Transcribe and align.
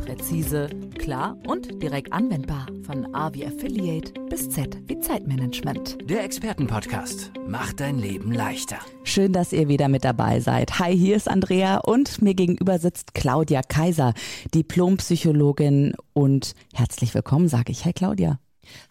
Präzise, 0.00 0.68
klar 0.98 1.36
und 1.46 1.82
direkt 1.82 2.12
anwendbar. 2.12 2.66
Von 2.82 3.14
A 3.14 3.32
wie 3.34 3.46
Affiliate 3.46 4.12
bis 4.28 4.50
Z 4.50 4.76
wie 4.86 4.98
Zeitmanagement. 4.98 5.98
Der 6.08 6.24
Expertenpodcast 6.24 7.30
macht 7.46 7.80
dein 7.80 7.98
Leben 7.98 8.32
leichter. 8.32 8.78
Schön, 9.04 9.32
dass 9.32 9.52
ihr 9.52 9.68
wieder 9.68 9.88
mit 9.88 10.04
dabei 10.04 10.40
seid. 10.40 10.78
Hi, 10.78 10.96
hier 10.96 11.16
ist 11.16 11.28
Andrea 11.28 11.78
und 11.78 12.22
mir 12.22 12.34
gegenüber 12.34 12.78
sitzt 12.78 13.14
Claudia 13.14 13.62
Kaiser, 13.62 14.14
Diplompsychologin 14.54 15.94
und 16.12 16.54
herzlich 16.74 17.14
willkommen, 17.14 17.48
sage 17.48 17.72
ich. 17.72 17.84
Hi 17.84 17.92
Claudia. 17.92 18.38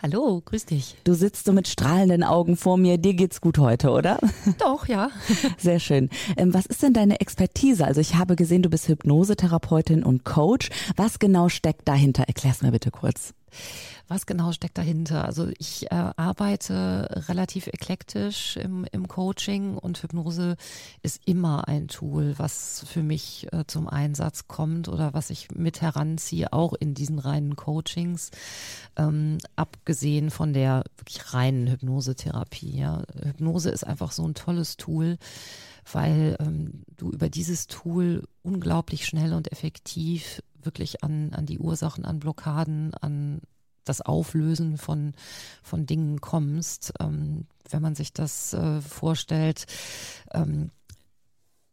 Hallo, 0.02 0.41
grüß 0.43 0.66
dich. 0.66 0.96
Du 1.04 1.14
sitzt 1.14 1.46
so 1.46 1.54
mit 1.54 1.68
strahlenden 1.68 2.24
Augen 2.24 2.57
vor 2.57 2.78
mir. 2.78 2.97
Dir 2.97 3.14
geht's 3.14 3.42
gut 3.42 3.57
heute, 3.57 3.92
oder? 3.92 4.20
Doch, 4.60 4.87
ja. 4.87 5.10
Sehr 5.57 5.79
schön. 5.79 6.10
Ähm, 6.37 6.54
was 6.54 6.65
ist 6.65 6.83
denn 6.83 6.93
deine 6.93 7.20
Expertise? 7.20 7.86
Also 7.86 8.01
ich 8.01 8.15
habe 8.15 8.36
gesehen, 8.36 8.61
du 8.61 8.70
bist 8.70 8.87
Hypnosetherapeutin 8.87 10.04
und 10.04 10.23
Coach. 10.25 10.70
Was 10.96 11.20
genau 11.20 11.50
steckt 11.50 11.87
dahinter? 11.87 12.23
Erklär's 12.28 12.61
mir 12.61 12.71
bitte 12.71 12.92
kurz. 12.92 13.34
Was 14.08 14.26
genau 14.26 14.52
steckt 14.52 14.78
dahinter? 14.78 15.26
Also 15.26 15.50
ich 15.57 15.92
äh, 15.92 16.12
arbeite 16.16 17.24
relativ 17.28 17.68
eklektisch 17.68 18.57
im, 18.57 18.86
im 18.92 19.07
Coaching 19.07 19.78
und 19.78 20.02
Hypnose 20.02 20.57
ist 21.04 21.21
immer 21.26 21.68
ein 21.68 21.88
Tool, 21.88 22.34
was 22.38 22.86
für 22.88 23.04
mich 23.04 23.48
äh, 23.52 23.66
zum 23.68 23.88
Einsatz 23.88 24.48
kommt 24.48 24.88
oder 24.88 25.14
was 25.14 25.30
ich 25.30 25.52
mit 25.52 25.82
heranziehe, 25.82 26.52
auch 26.54 26.74
in 26.74 26.93
diesen 26.93 27.20
reinen 27.20 27.56
Coachings, 27.56 28.32
ähm, 28.96 29.38
abgesehen 29.56 30.32
von 30.32 30.54
der 30.54 30.84
wirklich 30.98 31.34
reinen 31.34 31.68
Hypnosetherapie. 31.68 32.78
Ja. 32.80 33.04
Hypnose 33.23 33.70
ist 33.70 33.86
einfach 33.86 34.12
so 34.12 34.28
ein 34.28 34.34
tolles 34.34 34.78
Tool, 34.78 35.18
weil 35.92 36.36
ähm, 36.40 36.84
du 36.98 37.12
über 37.12 37.30
dieses 37.30 37.68
Tool 37.68 38.28
unglaublich 38.42 39.06
schnell 39.06 39.34
und 39.34 39.52
effektiv 39.52 40.42
wirklich 40.64 41.04
an, 41.04 41.34
an 41.34 41.46
die 41.46 41.60
Ursachen, 41.60 42.06
an 42.06 42.20
Blockaden, 42.20 42.94
an 42.96 43.42
das 43.86 44.02
Auflösen 44.02 44.78
von, 44.78 45.14
von 45.64 45.86
Dingen 45.86 46.22
kommst. 46.22 46.94
Ähm, 47.00 47.46
wenn 47.70 47.82
man 47.82 47.96
sich 47.96 48.14
das 48.14 48.54
äh, 48.54 48.82
vorstellt, 48.82 49.66
ähm, 50.34 50.72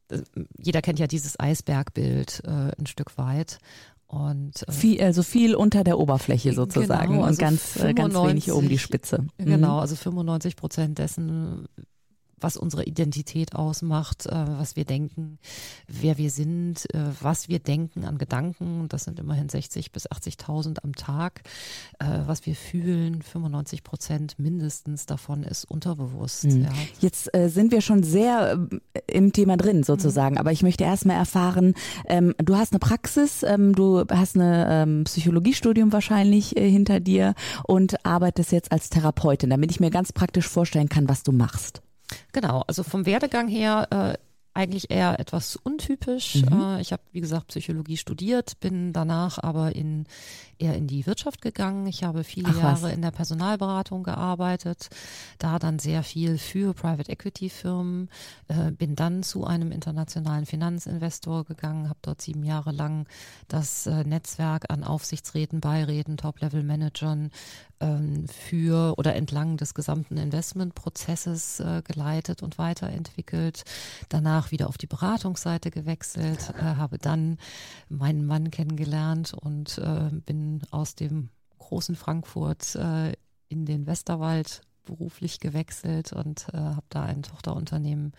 äh, 0.08 0.22
jeder 0.58 0.82
kennt 0.82 0.98
ja 0.98 1.06
dieses 1.06 1.38
Eisbergbild 1.38 2.42
äh, 2.44 2.72
ein 2.78 2.86
Stück 2.86 3.18
weit. 3.18 3.58
Und, 4.06 4.66
äh, 4.68 4.72
viel, 4.72 5.02
also 5.02 5.22
viel 5.22 5.54
unter 5.54 5.82
der 5.82 5.98
Oberfläche 5.98 6.52
sozusagen 6.52 7.14
genau, 7.14 7.24
also 7.24 7.38
und 7.38 7.38
ganz, 7.38 7.62
95, 7.72 7.84
äh, 7.84 7.94
ganz 7.94 8.14
wenig 8.14 8.52
oben 8.52 8.68
die 8.68 8.78
Spitze. 8.78 9.26
Genau, 9.38 9.74
mhm. 9.74 9.80
also 9.80 9.96
95 9.96 10.56
Prozent 10.56 10.98
dessen 10.98 11.66
was 12.38 12.56
unsere 12.56 12.84
Identität 12.84 13.54
ausmacht, 13.54 14.26
äh, 14.26 14.32
was 14.32 14.76
wir 14.76 14.84
denken, 14.84 15.38
wer 15.88 16.18
wir 16.18 16.30
sind, 16.30 16.92
äh, 16.94 16.98
was 17.20 17.48
wir 17.48 17.58
denken 17.58 18.04
an 18.04 18.18
Gedanken. 18.18 18.88
Das 18.88 19.04
sind 19.04 19.18
immerhin 19.18 19.48
60 19.48 19.92
bis 19.92 20.10
80.000 20.10 20.82
am 20.82 20.94
Tag. 20.94 21.42
Äh, 21.98 22.04
was 22.26 22.44
wir 22.44 22.54
fühlen, 22.54 23.22
95 23.22 23.82
Prozent 23.82 24.38
mindestens 24.38 25.06
davon 25.06 25.42
ist 25.42 25.64
unterbewusst. 25.64 26.44
Mhm. 26.44 26.64
Ja. 26.64 26.72
Jetzt 27.00 27.34
äh, 27.34 27.48
sind 27.48 27.72
wir 27.72 27.80
schon 27.80 28.02
sehr 28.02 28.68
äh, 28.92 29.00
im 29.06 29.32
Thema 29.32 29.56
drin 29.56 29.82
sozusagen, 29.82 30.34
mhm. 30.34 30.40
aber 30.40 30.52
ich 30.52 30.62
möchte 30.62 30.84
erstmal 30.84 31.16
erfahren, 31.16 31.74
ähm, 32.06 32.34
du 32.38 32.56
hast 32.56 32.72
eine 32.72 32.80
Praxis, 32.80 33.42
ähm, 33.42 33.74
du 33.74 34.04
hast 34.10 34.36
ein 34.36 34.42
ähm, 34.42 35.04
Psychologiestudium 35.04 35.92
wahrscheinlich 35.92 36.56
äh, 36.56 36.70
hinter 36.70 37.00
dir 37.00 37.34
und 37.64 38.04
arbeitest 38.04 38.52
jetzt 38.52 38.72
als 38.72 38.90
Therapeutin, 38.90 39.50
damit 39.50 39.70
ich 39.70 39.80
mir 39.80 39.90
ganz 39.90 40.12
praktisch 40.12 40.48
vorstellen 40.48 40.88
kann, 40.88 41.08
was 41.08 41.22
du 41.22 41.32
machst. 41.32 41.82
Genau, 42.32 42.62
also 42.66 42.82
vom 42.82 43.06
Werdegang 43.06 43.48
her 43.48 43.88
äh, 43.90 44.26
eigentlich 44.56 44.90
eher 44.90 45.20
etwas 45.20 45.56
untypisch. 45.56 46.36
Mhm. 46.36 46.60
Äh, 46.60 46.80
ich 46.80 46.92
habe, 46.92 47.02
wie 47.12 47.20
gesagt, 47.20 47.48
Psychologie 47.48 47.96
studiert, 47.96 48.58
bin 48.60 48.92
danach 48.92 49.38
aber 49.42 49.76
in 49.76 50.06
eher 50.58 50.74
in 50.74 50.86
die 50.86 51.06
Wirtschaft 51.06 51.40
gegangen. 51.40 51.86
Ich 51.86 52.04
habe 52.04 52.24
viele 52.24 52.50
Ach, 52.50 52.58
Jahre 52.58 52.92
in 52.92 53.02
der 53.02 53.10
Personalberatung 53.10 54.02
gearbeitet, 54.02 54.88
da 55.38 55.58
dann 55.58 55.78
sehr 55.78 56.02
viel 56.02 56.38
für 56.38 56.74
Private 56.74 57.10
Equity 57.10 57.48
Firmen, 57.48 58.08
äh, 58.48 58.70
bin 58.70 58.96
dann 58.96 59.22
zu 59.22 59.44
einem 59.44 59.72
internationalen 59.72 60.46
Finanzinvestor 60.46 61.44
gegangen, 61.44 61.88
habe 61.88 61.98
dort 62.02 62.22
sieben 62.22 62.44
Jahre 62.44 62.72
lang 62.72 63.06
das 63.48 63.86
äh, 63.86 64.04
Netzwerk 64.04 64.70
an 64.70 64.84
Aufsichtsräten, 64.84 65.60
Beiräten, 65.60 66.16
Top-Level-Managern 66.16 67.30
ähm, 67.80 68.26
für 68.28 68.94
oder 68.96 69.14
entlang 69.14 69.56
des 69.56 69.74
gesamten 69.74 70.16
Investmentprozesses 70.16 71.60
äh, 71.60 71.82
geleitet 71.84 72.42
und 72.42 72.58
weiterentwickelt. 72.58 73.64
Danach 74.08 74.50
wieder 74.50 74.68
auf 74.68 74.78
die 74.78 74.86
Beratungsseite 74.86 75.70
gewechselt, 75.70 76.52
äh, 76.58 76.62
habe 76.62 76.98
dann 76.98 77.38
meinen 77.88 78.26
Mann 78.26 78.50
kennengelernt 78.50 79.34
und 79.34 79.78
äh, 79.78 80.10
bin 80.46 80.62
aus 80.70 80.94
dem 80.94 81.30
großen 81.58 81.96
Frankfurt 81.96 82.76
äh, 82.76 83.12
in 83.48 83.66
den 83.66 83.86
Westerwald 83.86 84.60
beruflich 84.84 85.40
gewechselt 85.40 86.12
und 86.12 86.46
äh, 86.52 86.58
habe 86.58 86.86
da 86.88 87.02
ein 87.02 87.22
Tochterunternehmen 87.22 88.12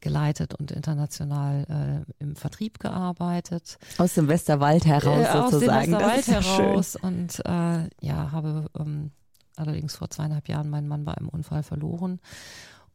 geleitet 0.00 0.54
und 0.54 0.70
international 0.70 2.06
äh, 2.08 2.22
im 2.22 2.34
Vertrieb 2.34 2.78
gearbeitet. 2.78 3.76
Aus 3.98 4.14
dem 4.14 4.28
Westerwald 4.28 4.86
heraus 4.86 5.26
äh, 5.26 5.32
sozusagen. 5.32 5.94
Aus 5.94 6.00
dem 6.00 6.08
Westerwald 6.08 6.26
heraus 6.28 6.92
schön. 6.92 7.02
und 7.02 7.42
äh, 7.44 7.90
ja, 8.00 8.32
habe 8.32 8.70
ähm, 8.78 9.10
allerdings 9.56 9.96
vor 9.96 10.08
zweieinhalb 10.08 10.48
Jahren 10.48 10.70
meinen 10.70 10.88
Mann 10.88 11.04
bei 11.04 11.12
einem 11.12 11.28
Unfall 11.28 11.62
verloren 11.62 12.20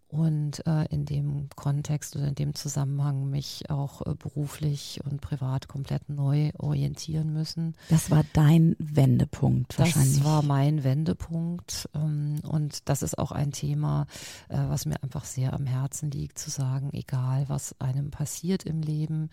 und 0.07 0.66
äh, 0.67 0.85
in 0.85 1.05
dem 1.05 1.49
Kontext 1.55 2.16
oder 2.16 2.27
in 2.27 2.35
dem 2.35 2.53
Zusammenhang 2.53 3.29
mich 3.29 3.69
auch 3.69 4.01
äh, 4.05 4.13
beruflich 4.16 5.01
und 5.03 5.19
privat 5.19 5.67
komplett 5.67 6.09
neu 6.09 6.51
orientieren 6.57 7.33
müssen. 7.33 7.75
Das 7.89 8.11
war 8.11 8.23
dein 8.33 8.75
Wendepunkt 8.79 9.77
wahrscheinlich. 9.79 10.17
Das 10.17 10.23
war 10.23 10.43
mein 10.43 10.83
Wendepunkt 10.83 11.89
ähm, 11.95 12.39
und 12.43 12.88
das 12.88 13.01
ist 13.01 13.17
auch 13.17 13.31
ein 13.31 13.51
Thema, 13.51 14.05
äh, 14.49 14.57
was 14.57 14.85
mir 14.85 15.01
einfach 15.03 15.25
sehr 15.25 15.53
am 15.53 15.66
Herzen 15.66 16.11
liegt, 16.11 16.37
zu 16.37 16.49
sagen, 16.49 16.91
egal 16.93 17.45
was 17.47 17.79
einem 17.81 18.11
passiert 18.11 18.63
im 18.63 18.81
Leben 18.81 19.29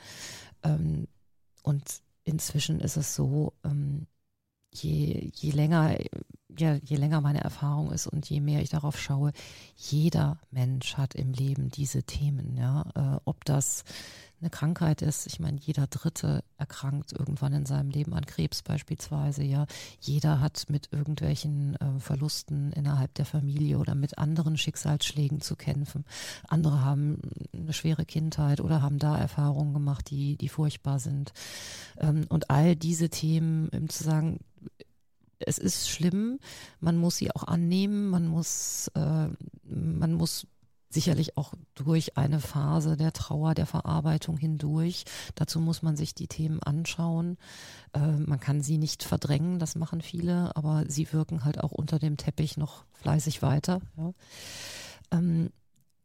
ähm, 0.63 1.07
und 1.63 2.03
inzwischen 2.25 2.81
ist 2.81 2.97
es 2.97 3.15
so, 3.15 3.53
ähm, 3.65 4.07
je, 4.73 5.31
je 5.35 5.51
länger, 5.51 5.97
ja, 6.59 6.75
je 6.75 6.97
länger 6.97 7.21
meine 7.21 7.41
Erfahrung 7.41 7.93
ist 7.93 8.07
und 8.07 8.29
je 8.29 8.41
mehr 8.41 8.63
ich 8.63 8.71
darauf 8.71 8.99
schaue, 8.99 9.33
jeder 9.77 10.39
Mensch 10.51 10.97
hat 10.97 11.15
im 11.15 11.33
Leben 11.33 11.71
diese 11.71 12.03
Themen, 12.03 12.57
ja. 12.57 12.85
Äh, 12.95 13.21
ob 13.25 13.45
das 13.45 13.85
eine 14.41 14.51
Krankheit 14.51 15.03
ist, 15.03 15.27
ich 15.27 15.39
meine, 15.39 15.59
jeder 15.61 15.87
Dritte 15.87 16.43
erkrankt 16.59 17.13
irgendwann 17.13 17.53
in 17.53 17.65
seinem 17.65 17.91
Leben 17.91 18.13
an 18.13 18.27
Krebs 18.27 18.63
beispielsweise, 18.63 19.45
ja. 19.45 19.67
Jeder 20.01 20.41
hat 20.41 20.67
mit 20.69 20.89
irgendwelchen 20.91 21.77
äh, 21.77 22.01
Verlusten 22.01 22.73
innerhalb 22.73 23.15
der 23.15 23.25
Familie 23.25 23.79
oder 23.79 23.95
mit 23.95 24.19
anderen 24.19 24.57
Schicksalsschlägen 24.57 25.41
zu 25.41 25.55
kämpfen. 25.55 26.05
Andere 26.49 26.85
haben 26.85 27.21
eine 27.53 27.73
schwere 27.73 28.05
Kindheit 28.05 28.61
oder 28.61 28.83
haben 28.83 28.99
da 28.99 29.17
Erfahrungen 29.17 29.75
gemacht, 29.75 30.11
die, 30.11 30.37
die 30.37 30.49
furchtbar 30.49 30.99
sind. 30.99 31.33
Ähm, 31.99 32.27
und 32.29 32.51
all 32.51 32.75
diese 32.75 33.11
Themen, 33.11 33.69
um 33.69 33.89
zu 33.89 34.03
sagen, 34.03 34.41
es 35.47 35.59
ist 35.59 35.89
schlimm, 35.89 36.39
man 36.81 36.97
muss 36.97 37.17
sie 37.17 37.31
auch 37.35 37.45
annehmen, 37.45 38.11
man 38.11 38.27
muss, 38.27 38.89
äh, 38.95 39.29
man 39.65 40.13
muss 40.13 40.47
sicherlich 40.93 41.37
auch 41.39 41.55
durch 41.75 42.17
eine 42.17 42.39
Phase 42.39 42.97
der 42.97 43.13
Trauer, 43.13 43.55
der 43.55 43.67
Verarbeitung 43.67 44.37
hindurch. 44.37 45.05
Dazu 45.35 45.59
muss 45.59 45.83
man 45.83 45.97
sich 45.97 46.15
die 46.15 46.29
Themen 46.29 46.63
anschauen. 46.63 47.39
Äh, 47.95 48.19
man 48.19 48.41
kann 48.41 48.61
sie 48.61 48.79
nicht 48.79 49.03
verdrängen, 49.03 49.59
das 49.59 49.75
machen 49.75 50.03
viele, 50.03 50.55
aber 50.57 50.85
sie 50.89 51.13
wirken 51.13 51.45
halt 51.45 51.63
auch 51.63 51.73
unter 51.73 51.99
dem 51.99 52.17
Teppich 52.17 52.57
noch 52.57 52.85
fleißig 52.93 53.43
weiter. 53.43 53.81
Ja. 53.97 54.13
Ähm, 55.13 55.51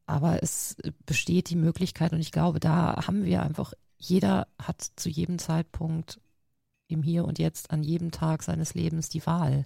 aber 0.05 0.41
es 0.41 0.77
besteht 1.05 1.49
die 1.49 1.57
Möglichkeit 1.57 2.13
und 2.13 2.19
ich 2.19 2.31
glaube, 2.31 2.61
da 2.61 3.05
haben 3.05 3.25
wir 3.25 3.43
einfach, 3.43 3.73
jeder 3.97 4.47
hat 4.57 4.81
zu 4.95 5.09
jedem 5.09 5.37
Zeitpunkt 5.37 6.21
im 6.87 7.03
Hier 7.03 7.25
und 7.25 7.39
Jetzt 7.39 7.71
an 7.71 7.83
jedem 7.83 8.11
Tag 8.11 8.43
seines 8.43 8.73
Lebens 8.73 9.09
die 9.09 9.25
Wahl, 9.25 9.65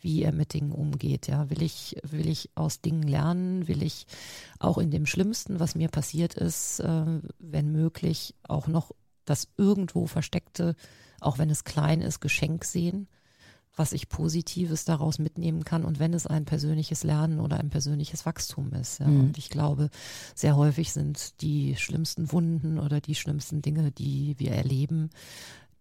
wie 0.00 0.22
er 0.22 0.32
mit 0.32 0.52
Dingen 0.52 0.72
umgeht. 0.72 1.28
Ja, 1.28 1.48
will 1.50 1.62
ich, 1.62 1.96
will 2.02 2.28
ich 2.28 2.50
aus 2.54 2.80
Dingen 2.80 3.04
lernen? 3.04 3.68
Will 3.68 3.82
ich 3.82 4.06
auch 4.58 4.78
in 4.78 4.90
dem 4.90 5.06
Schlimmsten, 5.06 5.60
was 5.60 5.74
mir 5.74 5.88
passiert 5.88 6.34
ist, 6.34 6.80
äh, 6.80 7.20
wenn 7.38 7.72
möglich, 7.72 8.34
auch 8.42 8.66
noch 8.66 8.92
das 9.24 9.48
irgendwo 9.56 10.06
versteckte, 10.06 10.74
auch 11.20 11.38
wenn 11.38 11.50
es 11.50 11.64
klein 11.64 12.00
ist, 12.00 12.20
Geschenk 12.20 12.64
sehen? 12.64 13.08
was 13.76 13.92
ich 13.92 14.08
Positives 14.08 14.86
daraus 14.86 15.18
mitnehmen 15.18 15.62
kann 15.64 15.84
und 15.84 15.98
wenn 15.98 16.14
es 16.14 16.26
ein 16.26 16.46
persönliches 16.46 17.04
Lernen 17.04 17.38
oder 17.38 17.60
ein 17.60 17.68
persönliches 17.68 18.24
Wachstum 18.24 18.72
ist. 18.72 19.00
Ja. 19.00 19.06
Mhm. 19.06 19.20
Und 19.20 19.38
ich 19.38 19.50
glaube, 19.50 19.90
sehr 20.34 20.56
häufig 20.56 20.92
sind 20.92 21.40
die 21.42 21.76
schlimmsten 21.76 22.32
Wunden 22.32 22.78
oder 22.78 23.00
die 23.00 23.14
schlimmsten 23.14 23.60
Dinge, 23.60 23.92
die 23.92 24.34
wir 24.38 24.52
erleben, 24.52 25.10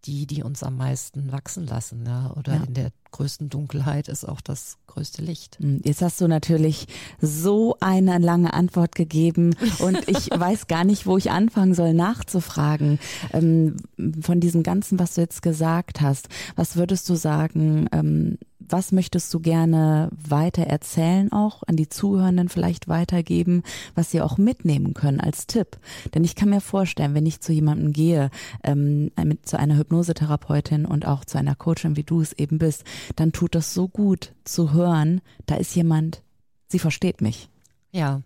die, 0.06 0.26
die 0.28 0.44
uns 0.44 0.64
am 0.64 0.78
meisten 0.78 1.32
wachsen 1.32 1.66
lassen. 1.68 2.04
Ja? 2.06 2.32
Oder 2.38 2.56
Ja. 2.56 2.64
in 2.64 2.74
der 2.74 2.92
größten 3.12 3.50
Dunkelheit 3.50 4.08
ist 4.10 4.28
auch 4.28 4.42
das 4.42 4.78
größte 4.88 5.22
Licht. 5.22 5.58
Hm, 5.60 5.80
Jetzt 5.86 6.02
hast 6.02 6.20
du 6.20 6.28
natürlich 6.28 6.88
so 7.22 7.78
eine 7.80 8.18
lange 8.18 8.54
Antwort 8.54 8.94
gegeben 8.96 9.56
und 9.80 10.08
ich 10.10 10.30
weiß 10.38 10.68
gar 10.68 10.84
nicht, 10.84 11.06
wo 11.06 11.18
ich 11.18 11.32
anfangen 11.32 11.74
soll 11.74 11.94
nachzufragen. 11.94 13.00
Ähm, 13.32 13.78
von 14.22 14.40
diesem 14.42 14.64
Ganzen, 14.64 15.00
was 15.00 15.16
du 15.16 15.22
jetzt 15.22 15.42
gesagt 15.42 16.02
hast, 16.02 16.28
was 16.56 16.76
würdest 16.76 17.08
du 17.10 17.16
sagen, 17.16 17.88
ähm, 17.94 18.38
was 18.68 18.92
möchtest 18.92 19.34
du 19.34 19.40
gerne 19.40 20.10
weiter 20.12 20.64
erzählen 20.64 21.32
auch, 21.32 21.64
an 21.68 21.76
die 21.76 21.90
Zuhörenden 21.90 22.50
vielleicht 22.50 22.88
weitergeben, 22.88 23.64
was 23.94 24.12
sie 24.12 24.22
auch 24.22 24.38
mitnehmen 24.38 24.94
können 24.94 25.20
als 25.20 25.48
Tipp? 25.48 25.78
Denn 26.14 26.24
ich 26.24 26.36
kann 26.36 26.50
mir 26.50 26.62
vorstellen, 26.62 27.14
wenn 27.14 27.26
ich 27.26 27.42
zu 27.42 27.54
jemandem 27.54 27.94
gehe, 27.94 28.30
ähm, 28.64 29.12
mit, 29.24 29.48
zu 29.48 29.58
einer 29.58 29.78
Hypnosetherapeutin 29.78 30.86
und 30.86 31.06
auch 31.06 31.26
zu 31.26 31.38
einer 31.38 31.56
Coachin, 31.56 31.96
wie 31.96 32.04
du 32.04 32.22
es 32.22 32.34
eben 32.34 32.58
bist, 32.58 32.84
dann 33.16 33.32
tut 33.32 33.56
das 33.56 33.74
so 33.74 33.88
gut 33.88 34.34
zu 34.44 34.74
hören, 34.74 35.22
da 35.46 35.56
ist 35.56 35.76
jemand, 35.76 36.22
sie 36.68 36.80
versteht 36.80 37.22
mich. 37.22 37.50
Ja, 37.92 38.22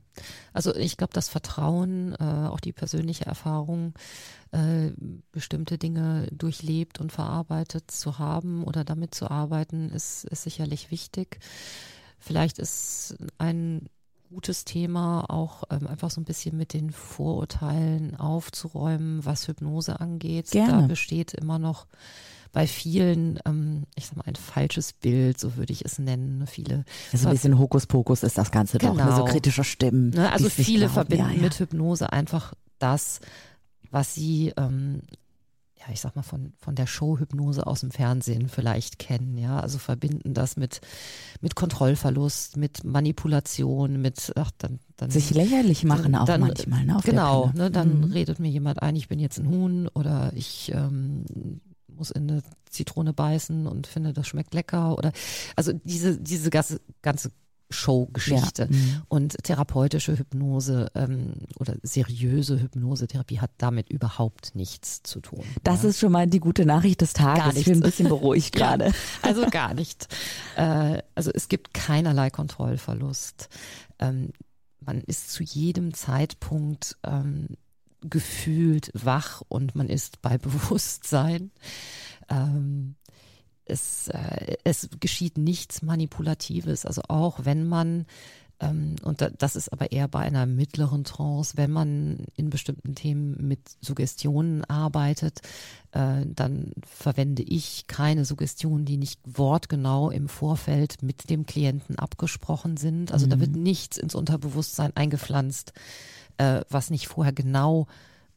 also 0.53 0.75
ich 0.75 0.97
glaube, 0.97 1.13
das 1.13 1.29
Vertrauen, 1.29 2.15
äh, 2.19 2.47
auch 2.47 2.59
die 2.59 2.73
persönliche 2.73 3.25
Erfahrung, 3.25 3.93
äh, 4.51 4.91
bestimmte 5.31 5.77
Dinge 5.77 6.27
durchlebt 6.31 6.99
und 6.99 7.11
verarbeitet 7.11 7.91
zu 7.91 8.19
haben 8.19 8.63
oder 8.63 8.83
damit 8.83 9.13
zu 9.15 9.29
arbeiten, 9.29 9.89
ist, 9.89 10.25
ist 10.25 10.43
sicherlich 10.43 10.91
wichtig. 10.91 11.39
Vielleicht 12.19 12.59
ist 12.59 13.15
ein 13.37 13.89
gutes 14.29 14.65
Thema 14.65 15.25
auch 15.29 15.63
ähm, 15.69 15.87
einfach 15.87 16.11
so 16.11 16.21
ein 16.21 16.25
bisschen 16.25 16.55
mit 16.55 16.73
den 16.73 16.91
Vorurteilen 16.91 18.15
aufzuräumen, 18.15 19.25
was 19.25 19.47
Hypnose 19.47 19.99
angeht. 19.99 20.51
Gerne. 20.51 20.81
Da 20.83 20.87
besteht 20.87 21.33
immer 21.33 21.59
noch 21.59 21.87
bei 22.51 22.65
vielen, 22.67 23.39
ähm, 23.45 23.83
ich 23.95 24.07
sag 24.07 24.17
mal, 24.17 24.23
ein 24.25 24.35
falsches 24.35 24.93
Bild, 24.93 25.39
so 25.39 25.55
würde 25.55 25.71
ich 25.71 25.85
es 25.85 25.99
nennen. 25.99 26.47
Viele 26.47 26.83
So 27.13 27.27
ein 27.27 27.33
bisschen 27.33 27.59
Hokuspokus 27.59 28.23
ist 28.23 28.37
das 28.37 28.51
Ganze 28.51 28.77
doch, 28.79 28.95
ne? 28.95 29.03
Genau. 29.03 29.17
so 29.17 29.25
kritische 29.25 29.63
Stimmen. 29.63 30.09
Ne, 30.11 30.31
also 30.31 30.49
viele 30.49 30.79
glauben. 30.85 30.93
verbinden 30.93 31.29
ja, 31.29 31.35
ja. 31.35 31.41
mit 31.41 31.59
Hypnose 31.59 32.11
einfach 32.11 32.53
das, 32.79 33.19
was 33.91 34.15
sie, 34.15 34.51
ähm, 34.57 35.01
ja, 35.77 35.85
ich 35.93 36.01
sag 36.01 36.15
mal, 36.15 36.23
von, 36.23 36.53
von 36.59 36.75
der 36.75 36.87
Show-Hypnose 36.87 37.65
aus 37.67 37.81
dem 37.81 37.91
Fernsehen 37.91 38.49
vielleicht 38.49 38.99
kennen, 38.99 39.37
ja. 39.37 39.59
Also 39.59 39.77
verbinden 39.77 40.33
das 40.33 40.57
mit, 40.57 40.81
mit 41.41 41.55
Kontrollverlust, 41.55 42.57
mit 42.57 42.83
Manipulation, 42.83 44.01
mit, 44.01 44.33
ach, 44.35 44.51
dann, 44.57 44.79
dann. 44.97 45.09
sich 45.11 45.29
lächerlich 45.31 45.83
machen 45.83 46.15
auch 46.15 46.25
dann- 46.25 46.41
manchmal, 46.41 46.83
ne? 46.85 46.97
Genau, 47.03 47.51
ne, 47.55 47.69
dann 47.71 47.99
Mhm. 48.01 48.11
redet 48.11 48.39
mir 48.39 48.49
jemand 48.49 48.81
ein, 48.81 48.95
ich 48.95 49.07
bin 49.07 49.19
jetzt 49.19 49.37
ein 49.39 49.47
Huhn 49.49 49.87
oder 49.93 50.31
ich 50.35 50.71
ähm, 50.73 51.23
muss 51.99 52.11
in 52.11 52.29
eine 52.29 52.43
Zitrone 52.69 53.13
beißen 53.13 53.67
und 53.67 53.87
finde, 53.87 54.13
das 54.13 54.27
schmeckt 54.27 54.53
lecker 54.53 54.97
oder 54.97 55.11
also 55.55 55.73
diese, 55.83 56.17
diese 56.17 56.49
ganze, 56.49 56.81
ganze 57.01 57.31
Show-Geschichte. 57.69 58.63
Ja. 58.63 58.75
Mhm. 58.75 59.01
Und 59.07 59.43
therapeutische 59.43 60.17
Hypnose 60.17 60.91
ähm, 60.95 61.33
oder 61.59 61.75
seriöse 61.83 62.59
Hypnosetherapie 62.59 63.39
hat 63.39 63.51
damit 63.57 63.89
überhaupt 63.89 64.55
nichts 64.55 65.03
zu 65.03 65.19
tun. 65.19 65.43
Das 65.63 65.83
ja. 65.83 65.89
ist 65.89 65.99
schon 65.99 66.11
mal 66.11 66.27
die 66.27 66.39
gute 66.39 66.65
Nachricht 66.65 67.01
des 67.01 67.13
Tages. 67.13 67.57
Ich 67.57 67.65
bin 67.65 67.75
ein 67.75 67.81
bisschen 67.81 68.09
beruhigt 68.09 68.55
Ja. 68.59 68.75
gerade. 68.75 68.91
Also 69.21 69.45
gar 69.47 69.73
nicht. 69.73 70.07
Äh, 70.55 71.03
also 71.15 71.31
es 71.33 71.47
gibt 71.47 71.73
keinerlei 71.73 72.29
Kontrollverlust. 72.29 73.49
Ähm, 73.99 74.31
man 74.79 75.01
ist 75.01 75.31
zu 75.31 75.43
jedem 75.43 75.93
Zeitpunkt 75.93 76.97
ähm, 77.03 77.49
gefühlt 78.01 78.91
wach 78.93 79.41
und 79.47 79.75
man 79.75 79.89
ist 79.89 80.21
bei 80.21 80.37
Bewusstsein. 80.39 81.51
Ähm, 82.29 82.95
es, 83.65 84.07
äh, 84.07 84.57
es 84.63 84.89
geschieht 84.99 85.37
nichts 85.37 85.81
Manipulatives. 85.81 86.85
Also 86.85 87.03
auch 87.07 87.45
wenn 87.45 87.67
man 87.67 88.05
ähm, 88.59 88.95
und 89.03 89.21
da, 89.21 89.29
das 89.29 89.55
ist 89.55 89.71
aber 89.71 89.91
eher 89.91 90.07
bei 90.07 90.19
einer 90.19 90.45
mittleren 90.45 91.03
Trance, 91.03 91.55
wenn 91.55 91.71
man 91.71 92.25
in 92.35 92.49
bestimmten 92.49 92.95
Themen 92.95 93.47
mit 93.47 93.61
Suggestionen 93.81 94.65
arbeitet, 94.65 95.41
äh, 95.91 96.25
dann 96.25 96.73
verwende 96.85 97.43
ich 97.43 97.87
keine 97.87 98.25
Suggestionen, 98.25 98.85
die 98.85 98.97
nicht 98.97 99.19
wortgenau 99.25 100.09
im 100.09 100.27
Vorfeld 100.27 101.01
mit 101.01 101.29
dem 101.29 101.45
Klienten 101.45 101.97
abgesprochen 101.97 102.77
sind. 102.77 103.11
Also 103.11 103.27
da 103.27 103.39
wird 103.39 103.55
nichts 103.55 103.97
ins 103.97 104.15
Unterbewusstsein 104.15 104.95
eingepflanzt, 104.95 105.73
äh, 106.39 106.61
was 106.69 106.89
nicht 106.89 107.07
vorher 107.07 107.33
genau 107.33 107.87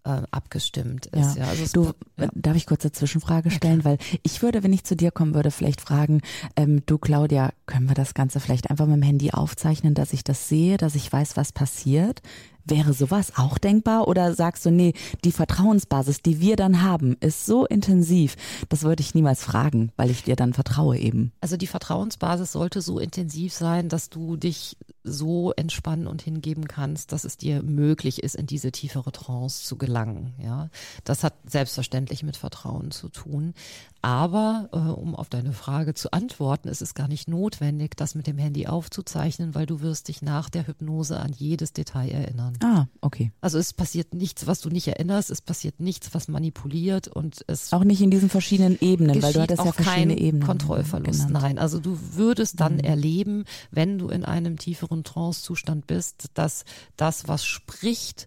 äh, 0.04 0.22
abgestimmt 0.31 1.06
ist. 1.06 1.37
Ja. 1.37 1.44
also 1.44 1.62
es, 1.62 1.72
Du, 1.72 1.93
ja. 2.19 2.28
darf 2.34 2.56
ich 2.56 2.66
kurz 2.66 2.84
eine 2.84 2.93
Zwischenfrage 2.93 3.50
stellen? 3.50 3.84
Weil 3.84 3.99
ich 4.22 4.43
würde, 4.43 4.62
wenn 4.62 4.72
ich 4.72 4.84
zu 4.84 4.96
dir 4.96 5.10
kommen 5.10 5.34
würde, 5.34 5.50
vielleicht 5.50 5.81
fragen, 5.81 6.22
ähm, 6.56 6.82
du 6.87 6.99
Claudia, 6.99 7.52
können 7.66 7.88
wir 7.88 7.94
das 7.94 8.14
Ganze 8.14 8.40
vielleicht 8.40 8.70
einfach 8.70 8.87
mit 8.87 8.96
dem 8.96 9.02
Handy 9.02 9.31
aufzeichnen, 9.31 9.94
dass 9.94 10.12
ich 10.12 10.25
das 10.25 10.49
sehe, 10.49 10.76
dass 10.76 10.94
ich 10.96 11.12
weiß, 11.12 11.37
was 11.37 11.52
passiert? 11.52 12.20
Wäre 12.64 12.93
sowas 12.93 13.32
auch 13.37 13.59
denkbar? 13.59 14.09
Oder 14.09 14.35
sagst 14.35 14.64
du, 14.67 14.70
nee, 14.70 14.94
die 15.25 15.32
Vertrauensbasis, 15.32 16.23
die 16.23 16.41
wir 16.41 16.56
dann 16.56 16.82
haben, 16.82 17.17
ist 17.20 17.47
so 17.47 17.67
intensiv, 17.67 18.37
das 18.69 18.82
würde 18.82 19.03
ich 19.03 19.14
niemals 19.14 19.43
fragen, 19.43 19.93
weil 19.97 20.11
ich 20.11 20.25
dir 20.25 20.37
dann 20.37 20.53
vertraue 20.53 20.99
eben. 20.99 21.32
Also 21.41 21.56
die 21.56 21.67
Vertrauensbasis 21.67 22.53
sollte 22.53 22.81
so 22.81 22.99
intensiv 22.99 23.53
sein, 23.53 23.88
dass 23.88 24.11
du 24.11 24.37
dich 24.37 24.76
so 25.05 25.53
entspannen 25.56 26.06
und 26.06 26.23
hingeben 26.23 26.69
kannst, 26.69 27.12
dass 27.12 27.25
es 27.25 27.37
dir 27.37 27.62
möglich 27.62 28.23
ist, 28.23 28.37
in 28.37 28.47
diese 28.47 28.70
tiefere 28.70 29.12
Trance 29.12 29.65
zu 29.65 29.76
gelangen. 29.76 30.35
Ja, 30.38 30.69
das 31.05 31.25
hat 31.25 31.35
selbstverständlich 31.47 32.23
mit 32.23 32.37
Vertrauen 32.37 32.91
zu 32.91 33.08
tun. 33.08 33.55
Aber 34.04 34.69
äh, 34.72 34.76
um 34.76 35.14
auf 35.14 35.28
deine 35.28 35.52
Frage 35.52 35.94
zu 35.94 36.12
antworten, 36.12 36.66
ist 36.69 36.82
es 36.82 36.94
gar 36.94 37.06
nicht 37.06 37.28
notwendig, 37.28 37.96
das 37.96 38.16
mit 38.16 38.26
dem 38.26 38.37
Handy 38.37 38.66
aufzuzeichnen, 38.66 39.54
weil 39.54 39.64
du 39.64 39.81
wirst 39.81 40.08
dich 40.08 40.22
nach 40.22 40.50
der 40.50 40.66
Hypnose 40.66 41.20
an 41.20 41.32
jedes 41.32 41.72
Detail 41.72 42.10
erinnern. 42.10 42.58
Ah, 42.64 42.87
okay. 43.00 43.31
Also 43.40 43.58
es 43.58 43.72
passiert 43.72 44.12
nichts, 44.12 44.49
was 44.49 44.60
du 44.60 44.70
nicht 44.70 44.88
erinnerst, 44.88 45.31
es 45.31 45.40
passiert 45.40 45.78
nichts, 45.78 46.12
was 46.14 46.26
manipuliert 46.26 47.06
und 47.06 47.44
es 47.46 47.72
Auch 47.72 47.84
nicht 47.84 48.02
in 48.02 48.10
diesen 48.10 48.28
verschiedenen 48.28 48.76
Ebenen, 48.81 49.22
weil 49.22 49.32
du 49.32 49.40
hattest 49.40 49.62
ja 49.64 49.70
auch 49.70 49.75
verschiedene 49.75 50.16
kein 50.16 50.25
Ebenen. 50.25 50.46
Kontrollverlust. 50.46 51.28
genannt. 51.28 51.32
Nein, 51.43 51.58
also 51.58 51.78
du 51.78 51.96
würdest 52.14 52.58
dann 52.60 52.75
Mhm. 52.75 52.81
erleben, 52.81 53.44
wenn 53.70 53.98
du 53.98 54.08
in 54.08 54.25
einem 54.25 54.58
tieferen 54.58 55.05
Trancezustand 55.05 55.87
bist, 55.87 56.26
dass 56.34 56.64
das, 56.96 57.28
was 57.28 57.44
spricht, 57.44 58.26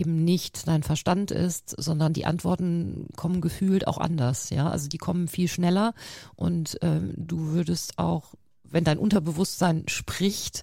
eben 0.00 0.24
nicht 0.24 0.66
dein 0.66 0.82
Verstand 0.82 1.30
ist, 1.30 1.74
sondern 1.78 2.12
die 2.12 2.26
Antworten 2.26 3.06
kommen 3.16 3.40
gefühlt 3.40 3.86
auch 3.86 3.98
anders. 3.98 4.50
Ja, 4.50 4.68
also 4.70 4.88
die 4.88 4.98
kommen 4.98 5.28
viel 5.28 5.48
schneller 5.48 5.94
und 6.36 6.78
ähm, 6.82 7.12
du 7.16 7.52
würdest 7.52 7.98
auch 7.98 8.34
wenn 8.72 8.84
dein 8.84 8.98
Unterbewusstsein 8.98 9.84
spricht, 9.88 10.62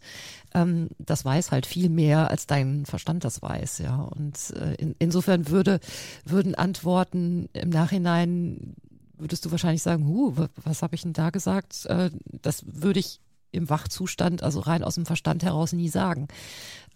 ähm, 0.54 0.88
das 0.98 1.26
weiß 1.26 1.52
halt 1.52 1.66
viel 1.66 1.90
mehr, 1.90 2.30
als 2.32 2.48
dein 2.48 2.86
Verstand 2.86 3.26
das 3.26 3.42
weiß, 3.42 3.80
ja. 3.80 3.98
Und 3.98 4.52
äh, 4.52 4.76
in, 4.76 4.96
insofern 4.98 5.50
würde, 5.50 5.80
würden 6.24 6.56
Antworten 6.56 7.50
im 7.54 7.70
Nachhinein, 7.70 8.76
würdest 9.18 9.44
du 9.46 9.52
wahrscheinlich 9.52 9.84
sagen, 9.84 10.08
huh, 10.08 10.32
wa- 10.38 10.48
was 10.64 10.82
habe 10.82 10.96
ich 10.96 11.02
denn 11.02 11.12
da 11.14 11.32
gesagt? 11.32 11.86
Äh, 11.88 12.10
das 12.42 12.64
würde 12.66 13.02
ich 13.02 13.20
im 13.52 13.70
Wachzustand, 13.70 14.44
also 14.44 14.60
rein 14.60 14.84
aus 14.84 14.96
dem 14.96 15.06
Verstand 15.06 15.44
heraus 15.44 15.74
nie 15.74 15.90
sagen. 15.90 16.28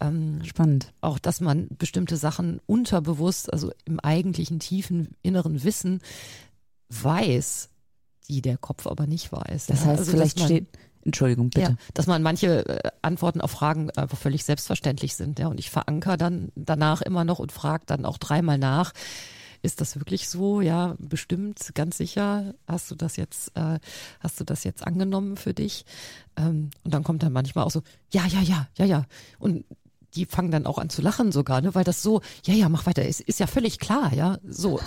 Ähm, 0.00 0.44
Spannend. 0.44 0.92
auch, 1.00 1.18
dass 1.18 1.40
man 1.40 1.68
bestimmte 1.78 2.16
Sachen 2.16 2.60
unterbewusst, 2.66 3.52
also 3.52 3.72
im 3.84 4.00
eigentlichen 4.00 4.58
tiefen 4.58 5.16
inneren 5.22 5.64
Wissen 5.64 6.00
weiß, 6.88 7.70
die 8.28 8.42
der 8.42 8.58
Kopf 8.58 8.86
aber 8.86 9.06
nicht 9.06 9.32
weiß. 9.32 9.66
Das 9.66 9.84
heißt, 9.84 10.00
Also, 10.00 10.10
vielleicht 10.12 10.38
man, 10.38 10.46
steht, 10.46 10.66
Entschuldigung, 11.04 11.50
bitte. 11.50 11.70
Ja, 11.72 11.76
dass 11.94 12.06
man 12.06 12.22
manche 12.22 12.66
äh, 12.66 12.90
Antworten 13.02 13.40
auf 13.40 13.50
Fragen 13.50 13.90
einfach 13.90 14.18
völlig 14.18 14.44
selbstverständlich 14.44 15.14
sind. 15.16 15.38
Ja, 15.38 15.48
und 15.48 15.58
ich 15.58 15.70
verankere 15.70 16.16
dann 16.16 16.52
danach 16.54 17.02
immer 17.02 17.24
noch 17.24 17.38
und 17.38 17.52
frage 17.52 17.84
dann 17.86 18.04
auch 18.04 18.18
dreimal 18.18 18.58
nach. 18.58 18.92
Ist 19.62 19.80
das 19.80 19.96
wirklich 19.96 20.28
so? 20.28 20.60
Ja, 20.60 20.96
bestimmt, 20.98 21.70
ganz 21.74 21.96
sicher. 21.96 22.54
Hast 22.66 22.90
du 22.90 22.94
das 22.94 23.16
jetzt, 23.16 23.56
äh, 23.56 23.78
hast 24.20 24.40
du 24.40 24.44
das 24.44 24.64
jetzt 24.64 24.84
angenommen 24.86 25.36
für 25.36 25.54
dich? 25.54 25.84
Ähm, 26.36 26.70
und 26.82 26.92
dann 26.92 27.04
kommt 27.04 27.22
dann 27.22 27.32
manchmal 27.32 27.64
auch 27.64 27.70
so, 27.70 27.82
ja, 28.12 28.26
ja, 28.26 28.40
ja, 28.40 28.68
ja, 28.76 28.84
ja. 28.84 29.06
Und 29.38 29.64
die 30.14 30.26
fangen 30.26 30.50
dann 30.50 30.66
auch 30.66 30.78
an 30.78 30.90
zu 30.90 31.00
lachen 31.00 31.32
sogar, 31.32 31.60
ne, 31.60 31.74
weil 31.74 31.84
das 31.84 32.02
so, 32.02 32.20
ja, 32.44 32.54
ja, 32.54 32.68
mach 32.68 32.86
weiter, 32.86 33.06
ist, 33.06 33.20
ist 33.20 33.40
ja 33.40 33.46
völlig 33.46 33.78
klar, 33.78 34.12
ja, 34.12 34.38
so, 34.46 34.78
äh, 34.78 34.82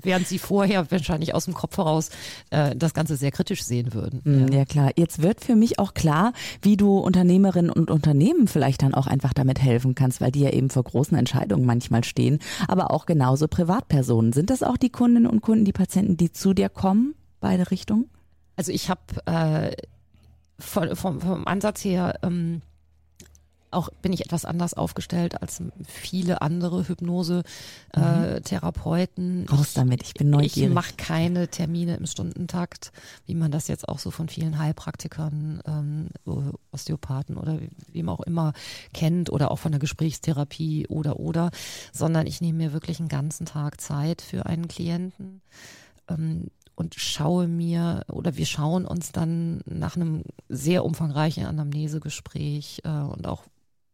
während 0.00 0.26
sie 0.26 0.38
vorher 0.38 0.90
wahrscheinlich 0.90 1.34
aus 1.34 1.44
dem 1.44 1.54
Kopf 1.54 1.76
heraus 1.76 2.10
äh, 2.50 2.74
das 2.76 2.94
Ganze 2.94 3.16
sehr 3.16 3.30
kritisch 3.30 3.62
sehen 3.64 3.94
würden. 3.94 4.20
Mm, 4.24 4.52
Ja 4.52 4.64
klar, 4.64 4.90
jetzt 4.96 5.22
wird 5.22 5.44
für 5.44 5.56
mich 5.56 5.78
auch 5.78 5.94
klar, 5.94 6.32
wie 6.62 6.76
du 6.76 6.98
Unternehmerinnen 6.98 7.70
und 7.70 7.90
Unternehmen 7.90 8.48
vielleicht 8.48 8.82
dann 8.82 8.94
auch 8.94 9.06
einfach 9.06 9.32
damit 9.32 9.60
helfen 9.60 9.94
kannst, 9.94 10.20
weil 10.20 10.32
die 10.32 10.40
ja 10.40 10.50
eben 10.50 10.70
vor 10.70 10.84
großen 10.84 11.16
Entscheidungen 11.16 11.66
manchmal 11.66 12.04
stehen, 12.04 12.38
aber 12.68 12.90
auch 12.90 13.06
genauso 13.06 13.48
Privatpersonen. 13.48 14.32
Sind 14.32 14.50
das 14.50 14.62
auch 14.62 14.76
die 14.76 14.90
Kundinnen 14.90 15.26
und 15.26 15.40
Kunden, 15.42 15.64
die 15.64 15.72
Patienten, 15.72 16.16
die 16.16 16.32
zu 16.32 16.54
dir 16.54 16.68
kommen, 16.68 17.14
beide 17.40 17.70
Richtungen? 17.70 18.08
Also 18.56 18.72
ich 18.72 18.90
habe 18.90 19.00
äh, 19.26 19.76
vom, 20.58 20.94
vom, 20.96 21.20
vom 21.20 21.46
Ansatz 21.46 21.84
her 21.84 22.18
ähm, 22.22 22.62
auch 23.72 23.90
bin 24.02 24.12
ich 24.12 24.24
etwas 24.24 24.44
anders 24.44 24.74
aufgestellt 24.74 25.40
als 25.40 25.62
viele 25.84 26.42
andere 26.42 26.88
Hypnose-Therapeuten. 26.88 29.42
Mhm. 29.42 29.48
Raus 29.48 29.74
damit, 29.74 30.02
ich 30.02 30.14
bin 30.14 30.30
neugierig. 30.30 30.68
Ich 30.68 30.74
mache 30.74 30.94
keine 30.96 31.46
Termine 31.48 31.96
im 31.96 32.06
Stundentakt, 32.06 32.92
wie 33.26 33.34
man 33.34 33.50
das 33.50 33.68
jetzt 33.68 33.86
auch 33.88 33.98
so 33.98 34.10
von 34.10 34.28
vielen 34.28 34.58
Heilpraktikern, 34.58 35.62
ähm, 35.66 36.08
Osteopathen 36.72 37.36
oder 37.36 37.58
wem 37.92 38.08
auch 38.08 38.20
immer 38.20 38.52
kennt 38.92 39.30
oder 39.30 39.50
auch 39.50 39.58
von 39.58 39.72
der 39.72 39.80
Gesprächstherapie 39.80 40.86
oder 40.88 41.18
oder, 41.18 41.50
sondern 41.92 42.26
ich 42.26 42.40
nehme 42.40 42.58
mir 42.58 42.72
wirklich 42.72 43.00
einen 43.00 43.08
ganzen 43.08 43.46
Tag 43.46 43.80
Zeit 43.80 44.22
für 44.22 44.46
einen 44.46 44.68
Klienten. 44.68 45.40
Ähm, 46.08 46.48
und 46.74 46.94
schaue 46.96 47.48
mir 47.48 48.04
oder 48.10 48.36
wir 48.36 48.46
schauen 48.46 48.86
uns 48.86 49.12
dann 49.12 49.60
nach 49.66 49.96
einem 49.96 50.22
sehr 50.48 50.84
umfangreichen 50.84 51.46
Anamnesegespräch 51.46 52.80
äh, 52.84 52.88
und 52.88 53.26
auch 53.26 53.44